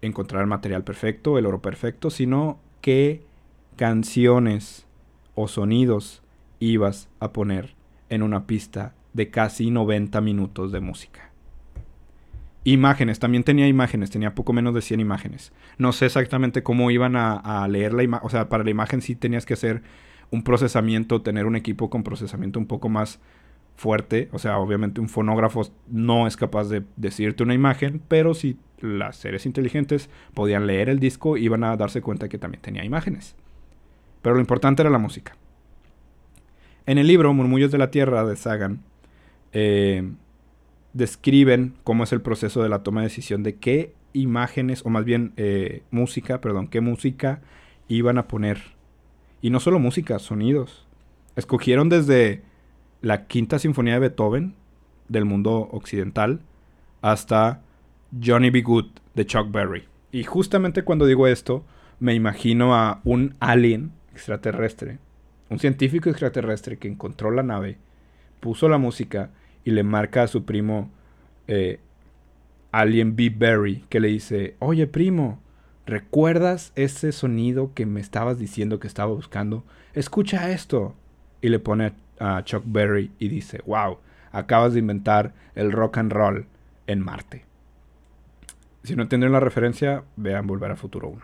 [0.01, 3.23] encontrar el material perfecto, el oro perfecto, sino qué
[3.77, 4.87] canciones
[5.35, 6.21] o sonidos
[6.59, 7.75] ibas a poner
[8.09, 11.31] en una pista de casi 90 minutos de música.
[12.65, 15.53] Imágenes, también tenía imágenes, tenía poco menos de 100 imágenes.
[15.77, 19.15] No sé exactamente cómo iban a, leer la imagen, o sea, para la imagen sí
[19.15, 19.81] tenías que hacer
[20.31, 23.19] un procesamiento, tener un equipo con procesamiento un poco más
[23.75, 24.29] fuerte.
[24.31, 29.15] O sea, obviamente un fonógrafo no es capaz de decirte una imagen, pero si las
[29.17, 33.35] seres inteligentes podían leer el disco, iban a darse cuenta que también tenía imágenes.
[34.21, 35.35] Pero lo importante era la música.
[36.85, 38.81] En el libro Murmullos de la Tierra de Sagan,
[39.53, 40.11] eh,
[40.93, 45.05] describen cómo es el proceso de la toma de decisión de qué imágenes, o más
[45.05, 47.41] bien eh, música, perdón, qué música
[47.87, 48.78] iban a poner.
[49.41, 50.85] Y no solo música, sonidos.
[51.35, 52.43] Escogieron desde
[53.01, 54.55] la quinta sinfonía de Beethoven,
[55.07, 56.41] del mundo occidental,
[57.01, 57.61] hasta
[58.23, 58.61] Johnny B.
[58.61, 59.85] Good, de Chuck Berry.
[60.11, 61.63] Y justamente cuando digo esto,
[61.99, 64.99] me imagino a un alien extraterrestre,
[65.49, 67.77] un científico extraterrestre que encontró la nave,
[68.39, 69.31] puso la música
[69.63, 70.89] y le marca a su primo
[71.47, 71.79] eh,
[72.71, 73.29] Alien B.
[73.35, 75.39] Berry, que le dice, oye primo,
[75.89, 79.63] ¿recuerdas ese sonido que me estabas diciendo que estaba buscando?
[79.93, 80.95] Escucha esto.
[81.41, 83.97] Y le pone a Chuck Berry y dice, wow,
[84.31, 86.45] acabas de inventar el rock and roll
[86.87, 87.45] en Marte.
[88.83, 91.21] Si no entienden la referencia, vean Volver a Futuro 1.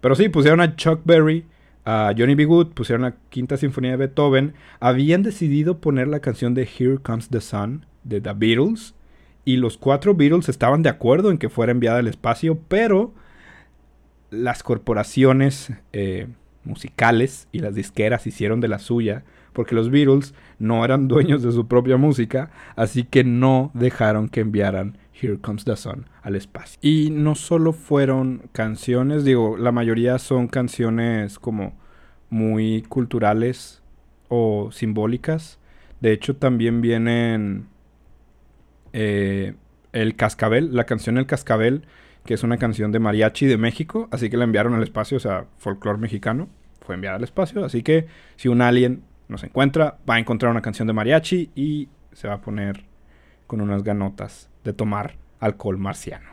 [0.00, 1.46] Pero sí, pusieron a Chuck Berry
[1.84, 2.46] a Johnny B.
[2.46, 7.28] Good, pusieron la quinta sinfonía de Beethoven, habían decidido poner la canción de Here Comes
[7.28, 8.94] the Sun de The Beatles,
[9.44, 13.12] y los cuatro Beatles estaban de acuerdo en que fuera enviada al espacio, pero
[14.34, 16.26] las corporaciones eh,
[16.64, 21.52] musicales y las disqueras hicieron de la suya, porque los Beatles no eran dueños de
[21.52, 26.78] su propia música, así que no dejaron que enviaran Here Comes the Sun al espacio.
[26.82, 31.74] Y no solo fueron canciones, digo, la mayoría son canciones como
[32.30, 33.82] muy culturales
[34.28, 35.58] o simbólicas.
[36.00, 37.68] De hecho, también vienen
[38.92, 39.54] eh,
[39.92, 41.86] El Cascabel, la canción El Cascabel,
[42.24, 45.20] que es una canción de mariachi de México, así que la enviaron al espacio, o
[45.20, 46.48] sea, folclore mexicano,
[46.80, 48.06] fue enviada al espacio, así que
[48.36, 52.34] si un alien nos encuentra, va a encontrar una canción de mariachi y se va
[52.34, 52.84] a poner
[53.46, 56.30] con unas ganotas de tomar alcohol marciano.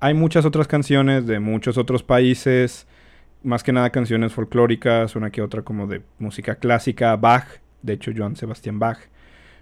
[0.00, 2.86] Hay muchas otras canciones de muchos otros países,
[3.42, 7.46] más que nada canciones folclóricas, una que otra como de música clásica, Bach,
[7.82, 8.98] de hecho Joan Sebastián Bach,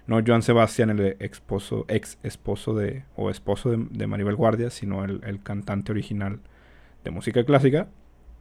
[0.07, 5.21] no Joan Sebastián el esposo, ex esposo de, o esposo de, Maribel Guardia, sino el,
[5.23, 6.39] el cantante original
[7.03, 7.87] de música clásica,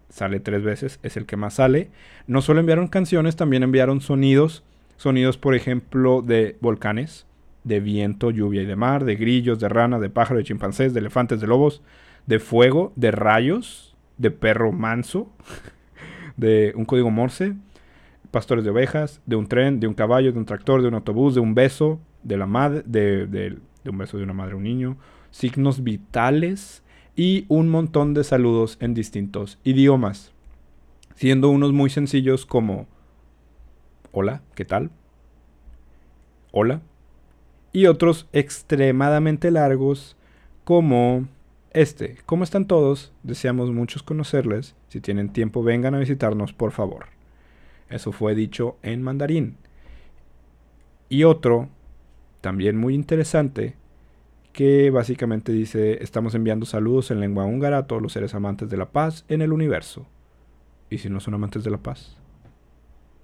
[0.08, 1.90] sale tres veces, es el que más sale.
[2.26, 4.64] No solo enviaron canciones, también enviaron sonidos,
[4.96, 7.26] sonidos por ejemplo de volcanes,
[7.64, 11.00] de viento, lluvia y de mar, de grillos, de rana, de pájaro, de chimpancés, de
[11.00, 11.82] elefantes, de lobos,
[12.26, 15.30] de fuego, de rayos, de perro manso,
[16.36, 17.54] de un código morse,
[18.30, 21.34] pastores de ovejas, de un tren, de un caballo, de un tractor, de un autobús,
[21.34, 23.58] de un beso, de la madre, de, de,
[23.88, 24.96] un beso de una madre un niño,
[25.30, 26.82] signos vitales
[27.16, 30.32] y un montón de saludos en distintos idiomas,
[31.14, 32.86] siendo unos muy sencillos como
[34.12, 34.90] hola, ¿qué tal?
[36.52, 36.82] Hola,
[37.72, 40.16] y otros extremadamente largos
[40.64, 41.28] como
[41.72, 42.18] este.
[42.26, 43.12] ¿Cómo están todos?
[43.22, 44.74] Deseamos muchos conocerles.
[44.88, 47.19] Si tienen tiempo, vengan a visitarnos, por favor.
[47.90, 49.56] Eso fue dicho en mandarín.
[51.08, 51.68] Y otro,
[52.40, 53.74] también muy interesante,
[54.52, 58.76] que básicamente dice, estamos enviando saludos en lengua húngara a todos los seres amantes de
[58.76, 60.06] la paz en el universo.
[60.88, 62.16] ¿Y si no son amantes de la paz?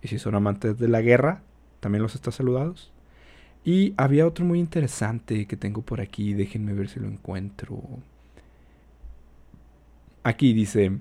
[0.02, 1.42] ¿Y si son amantes de la guerra?
[1.80, 2.92] ¿También los está saludados?
[3.64, 7.82] Y había otro muy interesante que tengo por aquí, déjenme ver si lo encuentro.
[10.22, 10.98] Aquí dice,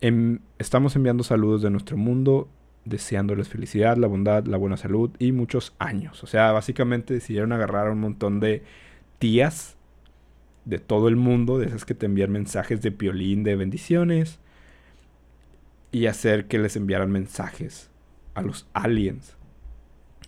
[0.00, 2.48] em, estamos enviando saludos de nuestro mundo,
[2.86, 6.24] deseándoles felicidad, la bondad, la buena salud y muchos años.
[6.24, 8.62] O sea, básicamente decidieron agarrar a un montón de
[9.18, 9.76] tías
[10.64, 14.40] de todo el mundo, de esas que te envían mensajes de piolín, de bendiciones,
[15.92, 17.90] y hacer que les enviaran mensajes
[18.34, 19.36] a los aliens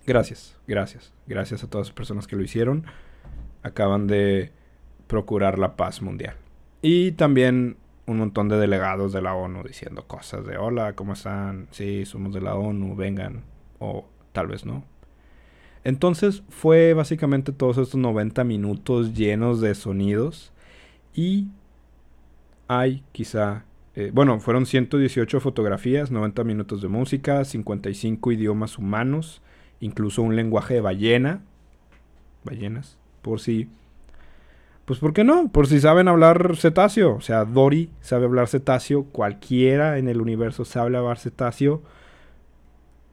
[0.08, 1.12] Gracias, gracias.
[1.26, 2.86] Gracias a todas las personas que lo hicieron.
[3.62, 4.52] Acaban de
[5.06, 6.34] procurar la paz mundial.
[6.80, 7.76] Y también
[8.08, 11.68] un montón de delegados de la ONU diciendo cosas de hola, ¿cómo están?
[11.70, 13.44] Sí, somos de la ONU, vengan.
[13.78, 14.84] O tal vez no.
[15.84, 20.52] Entonces fue básicamente todos estos 90 minutos llenos de sonidos.
[21.14, 21.48] Y
[22.66, 23.64] hay quizá...
[23.94, 29.42] Eh, bueno, fueron 118 fotografías, 90 minutos de música, 55 idiomas humanos
[29.80, 31.40] incluso un lenguaje de ballena,
[32.44, 33.68] ballenas, por si,
[34.88, 35.52] pues ¿por qué no?
[35.52, 40.64] Por si saben hablar cetáceo, o sea, Dory sabe hablar cetáceo, cualquiera en el universo
[40.64, 41.82] sabe hablar cetáceo,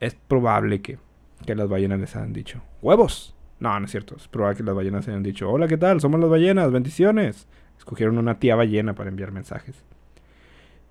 [0.00, 0.98] es probable que
[1.44, 3.34] que las ballenas les han dicho, ¡huevos!
[3.58, 4.16] No, no es cierto.
[4.16, 6.00] Es probable que las ballenas hayan dicho, hola, ¿qué tal?
[6.00, 7.46] Somos las ballenas, bendiciones.
[7.78, 9.82] Escogieron una tía ballena para enviar mensajes.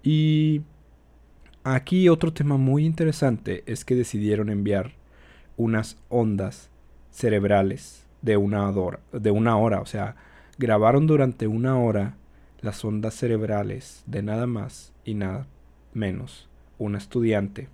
[0.01, 0.61] Y
[1.63, 4.93] aquí otro tema muy interesante es que decidieron enviar
[5.57, 6.69] unas ondas
[7.11, 8.71] cerebrales de una
[9.11, 9.81] de una hora.
[9.81, 10.15] O sea,
[10.57, 12.15] grabaron durante una hora
[12.61, 15.47] las ondas cerebrales de nada más y nada
[15.93, 17.69] menos una estudiante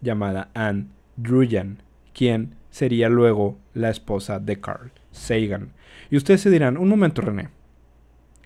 [0.00, 0.86] llamada Anne
[1.16, 1.82] Druyan,
[2.12, 5.72] quien sería luego la esposa de Carl Sagan.
[6.10, 7.48] Y ustedes se dirán, un momento René,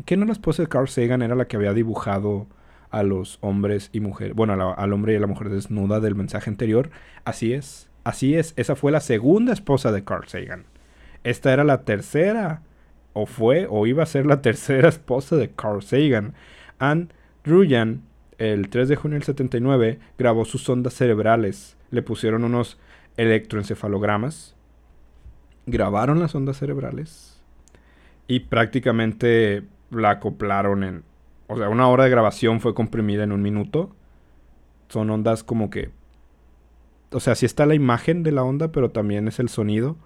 [0.07, 2.47] ¿qué no la esposa de Carl Sagan era la que había dibujado
[2.91, 6.49] a los hombres y mujeres, bueno, al hombre y a la mujer desnuda del mensaje
[6.49, 6.91] anterior?
[7.25, 10.65] Así es, así es, esa fue la segunda esposa de Carl Sagan.
[11.25, 12.63] Esta era la tercera,
[13.13, 16.35] o fue, o iba a ser la tercera esposa de Carl Sagan.
[16.79, 17.09] Anne
[17.45, 18.03] Druyan,
[18.39, 21.77] el 3 de junio del 79, grabó sus ondas cerebrales.
[21.91, 22.79] Le pusieron unos
[23.17, 24.57] electroencefalogramas,
[25.67, 27.41] grabaron las ondas cerebrales
[28.27, 31.05] y prácticamente la acoplaron en...
[31.49, 33.95] O sea, una hora de grabación fue comprimida en un minuto.
[34.89, 35.91] Son ondas como que...
[37.11, 39.97] O sea, sí está la imagen de la onda, pero también es el sonido.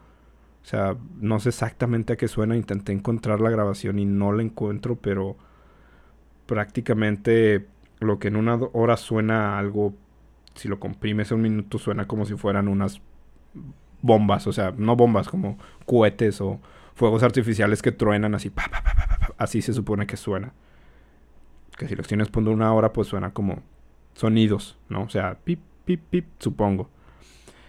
[0.66, 2.56] O sea, no sé exactamente a qué suena.
[2.56, 5.36] Intenté encontrar la grabación y no la encuentro, pero
[6.46, 7.68] prácticamente
[8.00, 9.94] lo que en una hora suena algo
[10.56, 13.00] si lo comprimes en un minuto suena como si fueran unas
[14.02, 16.60] bombas, o sea, no bombas, como cohetes o
[16.94, 18.50] fuegos artificiales que truenan así,
[19.38, 20.52] así se supone que suena.
[21.78, 23.62] Que si los tienes por una hora, pues suena como
[24.14, 25.02] sonidos, ¿no?
[25.02, 26.90] O sea, pip, pip, pip, supongo.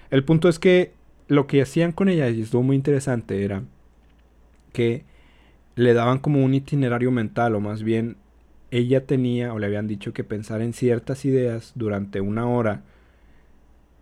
[0.10, 0.97] El punto es que
[1.28, 3.64] lo que hacían con ella, y estuvo muy interesante, era
[4.74, 5.04] que
[5.76, 8.18] le daban como un itinerario mental, o más bien
[8.72, 12.84] ella tenía o le habían dicho que pensara en ciertas ideas durante una hora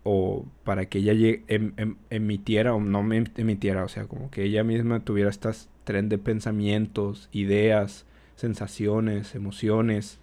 [0.02, 1.12] o para que ella
[1.48, 3.00] em, em, emitiera o no
[3.36, 8.06] emitiera, o sea, como que ella misma tuviera estas tren de pensamientos, ideas,
[8.36, 10.18] sensaciones, emociones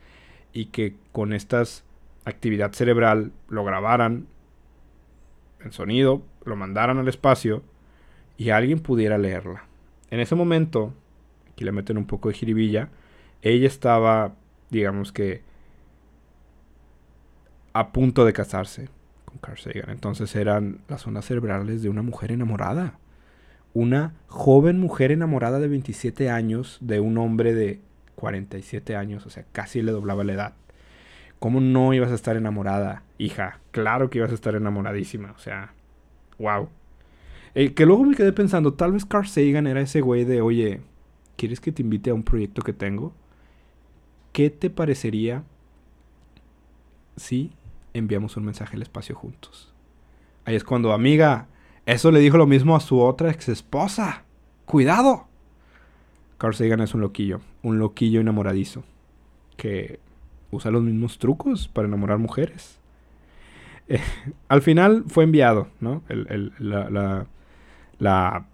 [0.53, 1.83] y que con estas
[2.25, 4.27] actividad cerebral lo grabaran
[5.63, 7.63] en sonido, lo mandaran al espacio
[8.37, 9.65] y alguien pudiera leerla.
[10.09, 10.93] En ese momento,
[11.51, 12.89] aquí le meten un poco de jiribilla,
[13.41, 14.35] ella estaba,
[14.69, 15.41] digamos que,
[17.73, 18.89] a punto de casarse
[19.25, 19.89] con Carl Sagan.
[19.89, 22.99] Entonces eran las ondas cerebrales de una mujer enamorada.
[23.73, 27.81] Una joven mujer enamorada de 27 años de un hombre de
[28.15, 30.53] 47 años, o sea, casi le doblaba la edad.
[31.39, 33.59] ¿Cómo no ibas a estar enamorada, hija?
[33.71, 35.73] Claro que ibas a estar enamoradísima, o sea,
[36.39, 36.69] wow.
[37.55, 40.81] Eh, que luego me quedé pensando, tal vez Carl Sagan era ese güey de, oye,
[41.35, 43.13] ¿quieres que te invite a un proyecto que tengo?
[44.31, 45.43] ¿Qué te parecería
[47.15, 47.51] si
[47.93, 49.71] enviamos un mensaje al espacio juntos?
[50.45, 51.47] Ahí es cuando, amiga,
[51.85, 54.23] eso le dijo lo mismo a su otra ex esposa.
[54.65, 55.27] ¡Cuidado!
[56.37, 58.83] Carl Sagan es un loquillo, un loquillo enamoradizo,
[59.55, 59.99] que
[60.49, 62.79] usa los mismos trucos para enamorar mujeres.
[64.47, 66.03] Al final fue enviado, ¿no?
[66.59, 67.27] la,
[67.99, 68.45] la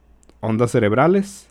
[0.42, 1.50] ondas cerebrales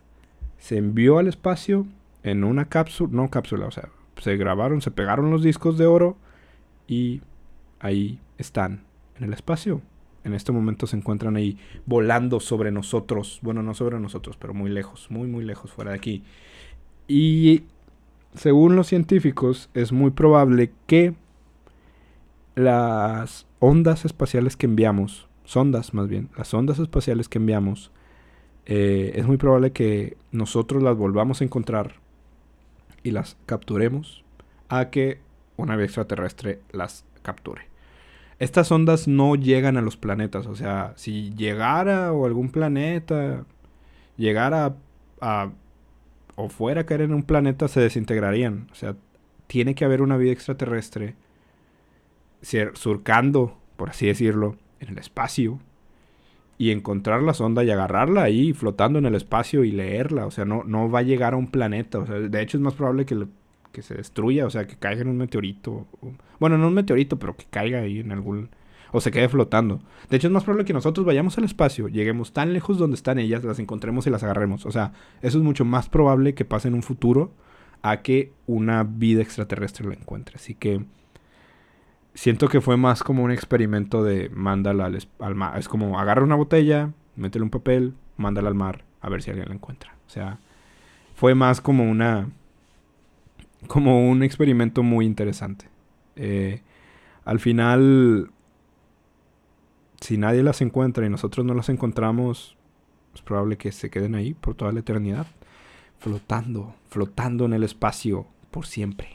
[0.58, 1.86] se envió al espacio
[2.22, 6.16] en una cápsula, no cápsula, o sea, se grabaron, se pegaron los discos de oro
[6.86, 7.22] y
[7.80, 8.84] ahí están
[9.16, 9.80] en el espacio.
[10.24, 11.56] En este momento se encuentran ahí
[11.86, 13.38] volando sobre nosotros.
[13.42, 16.22] Bueno, no sobre nosotros, pero muy lejos, muy, muy lejos fuera de aquí.
[17.06, 17.62] Y
[18.34, 21.14] según los científicos, es muy probable que
[22.56, 27.90] las ondas espaciales que enviamos, sondas más bien, las ondas espaciales que enviamos,
[28.66, 31.94] eh, es muy probable que nosotros las volvamos a encontrar
[33.02, 34.24] y las capturemos
[34.68, 35.20] a que
[35.56, 37.62] una nave extraterrestre las capture.
[38.38, 43.44] Estas ondas no llegan a los planetas, o sea, si llegara o algún planeta
[44.16, 44.76] llegara
[45.20, 45.50] a,
[46.36, 48.94] o fuera a caer en un planeta se desintegrarían, o sea,
[49.46, 51.16] tiene que haber una vida extraterrestre
[52.40, 55.60] surcando, por así decirlo, en el espacio
[56.58, 60.26] y encontrar la sonda y agarrarla ahí flotando en el espacio y leerla.
[60.26, 62.00] O sea, no, no va a llegar a un planeta.
[62.00, 63.26] O sea, de hecho es más probable que,
[63.70, 65.86] que se destruya, o sea, que caiga en un meteorito.
[66.40, 68.50] bueno, no un meteorito, pero que caiga ahí en algún...
[68.90, 69.80] O se quede flotando.
[70.08, 73.18] De hecho es más probable que nosotros vayamos al espacio, lleguemos tan lejos donde están
[73.18, 74.64] ellas, las encontremos y las agarremos.
[74.64, 77.34] O sea, eso es mucho más probable que pase en un futuro
[77.82, 80.36] a que una vida extraterrestre la encuentre.
[80.36, 80.86] Así que
[82.14, 85.58] siento que fue más como un experimento de mándala al, mar.
[85.58, 89.48] Es como agarra una botella, métele un papel, mándala al mar a ver si alguien
[89.48, 89.94] la encuentra.
[90.06, 90.38] O sea,
[91.14, 92.28] fue más como una.
[93.66, 95.68] como un experimento muy interesante.
[96.16, 96.62] Eh,
[97.24, 98.30] al final.
[100.00, 102.56] si nadie las encuentra y nosotros no las encontramos,
[103.14, 105.26] es probable que se queden ahí por toda la eternidad,
[105.98, 109.08] flotando, flotando en el espacio por siempre.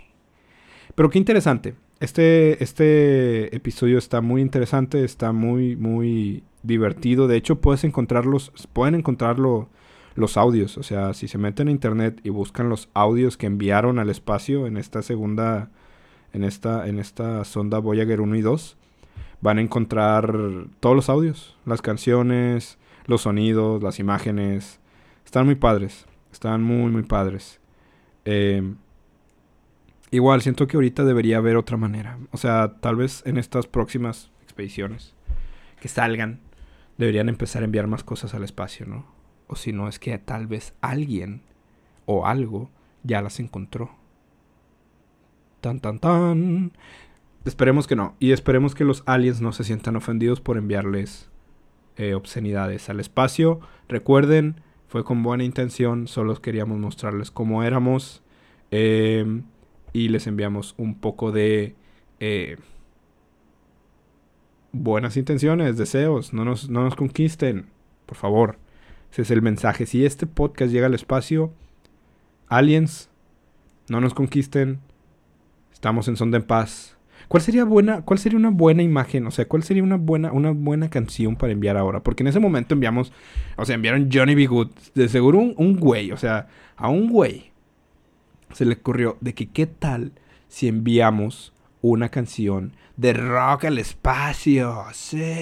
[0.96, 1.76] Pero qué interesante.
[2.04, 7.30] Este, este episodio está muy interesante, está muy, muy divertido.
[7.30, 9.70] De hecho, puedes encontrarlos, pueden encontrarlo
[10.16, 10.78] los audios.
[10.78, 14.68] O sea, si se meten a internet y buscan los audios que enviaron al espacio
[14.68, 15.70] en esta segunda,
[16.34, 18.76] en esta, en esta sonda Voyager 1 y 2,
[19.40, 20.36] van a encontrar
[20.82, 24.82] todos los audios, las canciones, los sonidos, las imágenes.
[25.24, 26.06] Están muy padres.
[26.34, 27.62] Están muy, muy padres.
[28.26, 28.74] Eh,
[30.14, 32.18] igual, siento que ahorita debería haber otra manera.
[32.32, 35.14] O sea, tal vez en estas próximas expediciones
[35.82, 36.40] que salgan,
[36.98, 39.06] deberían empezar a enviar más cosas al espacio, ¿no?
[39.48, 41.42] O si no, es que tal vez alguien
[42.06, 42.70] o algo
[43.04, 43.92] ya las encontró.
[45.62, 46.72] Tan, tan, tan.
[47.46, 48.16] Esperemos que no.
[48.20, 51.30] Y esperemos que los aliens no se sientan ofendidos por enviarles
[51.98, 53.60] eh, obscenidades al espacio.
[53.88, 56.08] Recuerden, fue con buena intención.
[56.08, 58.24] Solo queríamos mostrarles cómo éramos.
[58.72, 59.44] Em,
[59.94, 61.76] y les enviamos un poco de
[62.20, 62.58] eh,
[64.72, 66.34] buenas intenciones, deseos.
[66.34, 67.68] No nos, no nos conquisten,
[68.08, 68.58] por favor.
[69.12, 69.86] Ese es el mensaje.
[69.86, 71.54] Si este podcast llega al espacio,
[72.48, 73.10] aliens,
[73.88, 74.80] no nos conquisten.
[75.72, 76.98] Estamos en sonda en paz.
[77.28, 79.28] ¿Cuál sería buena, cuál sería una buena imagen?
[79.28, 82.02] O sea, ¿cuál sería una buena, una buena canción para enviar ahora?
[82.02, 83.14] Porque en ese momento enviamos,
[83.58, 84.48] o sea, enviaron Johnny B.
[84.48, 84.72] Good.
[84.96, 87.53] De seguro un, un güey, o sea, a un güey
[88.54, 90.14] se le ocurrió de que qué tal
[90.48, 94.86] si enviamos una canción de rock al espacio.
[94.94, 95.34] Sí.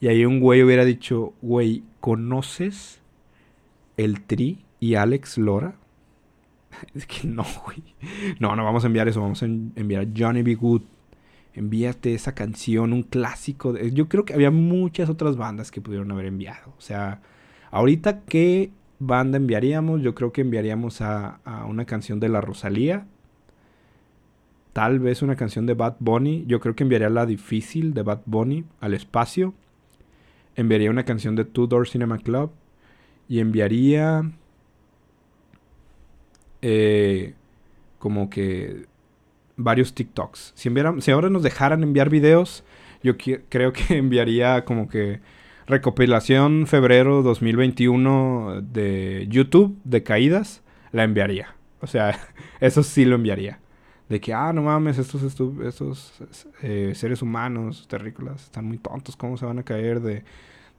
[0.00, 3.00] Y ahí un güey hubiera dicho, güey, ¿conoces
[3.96, 5.76] el Tri y Alex Lora?
[6.94, 7.82] Es que no, güey.
[8.40, 9.20] No, no vamos a enviar eso.
[9.20, 10.54] Vamos a enviar Johnny B.
[10.54, 10.82] Good.
[11.54, 13.76] Envíate esa canción, un clásico.
[13.78, 16.74] Yo creo que había muchas otras bandas que pudieron haber enviado.
[16.76, 17.20] O sea,
[17.70, 18.70] ahorita, ¿qué
[19.06, 20.02] banda enviaríamos?
[20.02, 23.06] Yo creo que enviaríamos a, a una canción de la Rosalía.
[24.72, 26.44] Tal vez una canción de Bad Bunny.
[26.46, 29.54] Yo creo que enviaría la difícil de Bad Bunny al espacio
[30.56, 32.52] enviaría una canción de Two Door Cinema Club
[33.28, 34.30] y enviaría
[36.60, 37.34] eh,
[37.98, 38.86] como que
[39.56, 40.52] varios TikToks.
[40.54, 42.64] Si, si ahora nos dejaran enviar videos,
[43.02, 45.20] yo creo que enviaría como que
[45.72, 50.62] recopilación febrero 2021 de YouTube de caídas,
[50.92, 51.56] la enviaría.
[51.80, 52.18] O sea,
[52.60, 53.58] eso sí lo enviaría.
[54.08, 56.12] De que, ah, no mames, estos, estos
[56.62, 60.24] eh, seres humanos terrícolas están muy tontos, ¿cómo se van a caer de,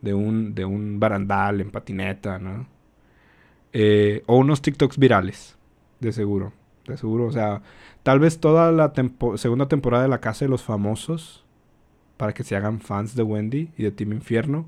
[0.01, 2.67] de, un, de un barandal en patineta, ¿no?
[3.71, 5.57] Eh, o unos TikToks virales,
[5.99, 6.53] de seguro,
[6.85, 7.25] de seguro.
[7.25, 7.63] O sea,
[8.03, 8.93] tal vez toda la
[9.37, 11.43] segunda temporada de La Casa de los Famosos,
[12.17, 14.67] para que se hagan fans de Wendy y de Team Infierno.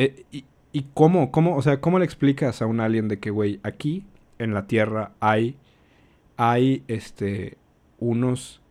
[0.00, 3.30] Eh, y, ¿Y cómo, cómo, o sea, cómo le explicas a un alien de que,
[3.30, 4.04] güey, aquí
[4.38, 5.56] en la Tierra hay
[6.42, 7.58] hay este,
[7.98, 8.62] unos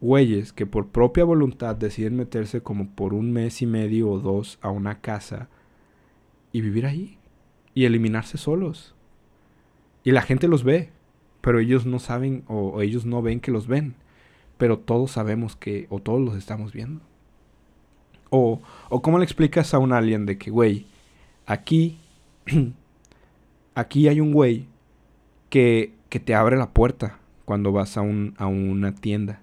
[0.00, 4.60] güeyes que por propia voluntad deciden meterse como por un mes y medio o dos
[4.62, 5.48] a una casa
[6.52, 7.18] y vivir ahí
[7.74, 8.94] y eliminarse solos.
[10.04, 10.90] Y la gente los ve,
[11.40, 13.96] pero ellos no saben o, ellos no ven que los ven,
[14.56, 17.00] pero todos sabemos que o todos los estamos viendo.
[18.30, 20.86] O, o cómo le explicas a un alien de que, güey,
[21.46, 21.98] aquí,
[23.74, 24.66] aquí hay un güey
[25.48, 29.40] que que te abre la puerta cuando vas a, un, a una tienda.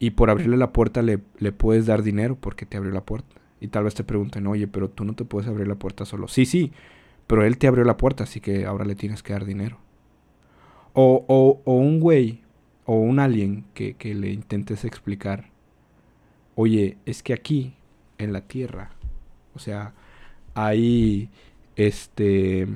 [0.00, 3.36] Y por abrirle la puerta le, le, puedes dar dinero porque te abrió la puerta.
[3.60, 6.28] Y tal vez te pregunten, oye, pero tú no te puedes abrir la puerta solo.
[6.28, 6.72] Sí, sí,
[7.26, 9.78] pero él te abrió la puerta, así que ahora le tienes que dar dinero.
[10.92, 12.42] O, o, o un güey
[12.84, 15.50] o un alien que, que le intentes explicar,
[16.60, 17.74] oye, es que aquí,
[18.18, 18.90] en la Tierra,
[19.54, 19.94] o sea,
[20.54, 21.30] hay
[21.76, 22.66] este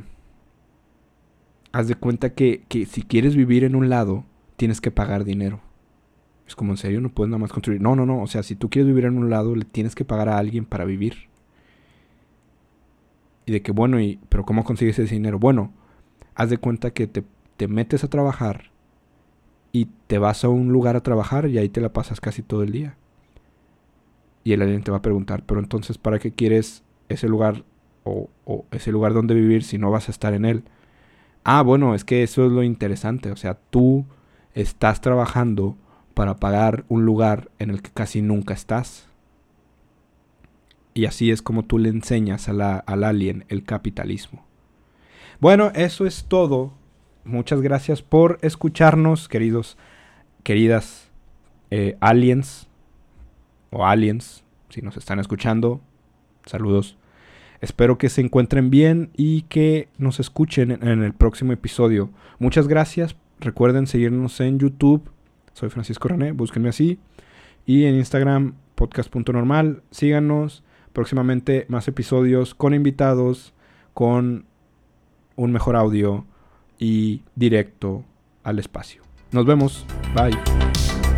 [1.73, 4.25] haz de cuenta que, si quieres vivir en un lado,
[4.57, 5.61] tienes que pagar dinero.
[6.47, 7.81] Es como, en serio, no puedes nada más construir.
[7.81, 8.23] No, no, no.
[8.23, 10.65] O sea, si tú quieres vivir en un lado, le tienes que pagar a alguien
[10.65, 11.29] para vivir.
[13.47, 15.41] Y de que, bueno, y, pero ¿cómo consigues ese dinero?
[15.41, 15.73] Bueno,
[16.37, 17.25] haz de cuenta que te,
[17.57, 18.71] te metes a trabajar
[19.73, 22.63] y te vas a un lugar a trabajar y ahí te la pasas casi todo
[22.63, 22.97] el día.
[24.45, 27.65] Y el alien te va a preguntar, pero entonces, ¿para qué quieres ese lugar
[28.05, 28.29] o,
[28.73, 30.65] ese lugar donde vivir si no vas a estar en él?
[31.45, 33.31] Ah, bueno, es que eso es lo interesante.
[33.31, 34.05] O sea, tú
[34.55, 35.77] estás trabajando
[36.15, 39.09] para pagar un lugar en el que casi nunca estás.
[40.95, 44.45] Y así es como tú le enseñas al alien el capitalismo.
[45.41, 46.73] Bueno, eso es todo.
[47.25, 49.79] Muchas gracias por escucharnos, queridos,
[50.43, 51.09] queridas
[51.71, 52.69] eh, aliens.
[53.73, 55.81] O aliens, si nos están escuchando,
[56.47, 56.97] saludos.
[57.61, 62.11] Espero que se encuentren bien y que nos escuchen en el próximo episodio.
[62.39, 63.17] Muchas gracias.
[63.41, 65.11] Recuerden seguirnos en YouTube.
[65.53, 66.99] Soy Francisco René, búsquenme así.
[67.65, 69.83] Y en Instagram, podcast.normal.
[69.91, 70.65] Síganos.
[70.93, 73.55] Próximamente más episodios con invitados,
[73.95, 74.45] con
[75.37, 76.27] un mejor audio
[76.79, 78.05] y directo
[78.43, 79.03] al espacio.
[79.31, 79.87] Nos vemos.
[80.15, 81.12] Bye.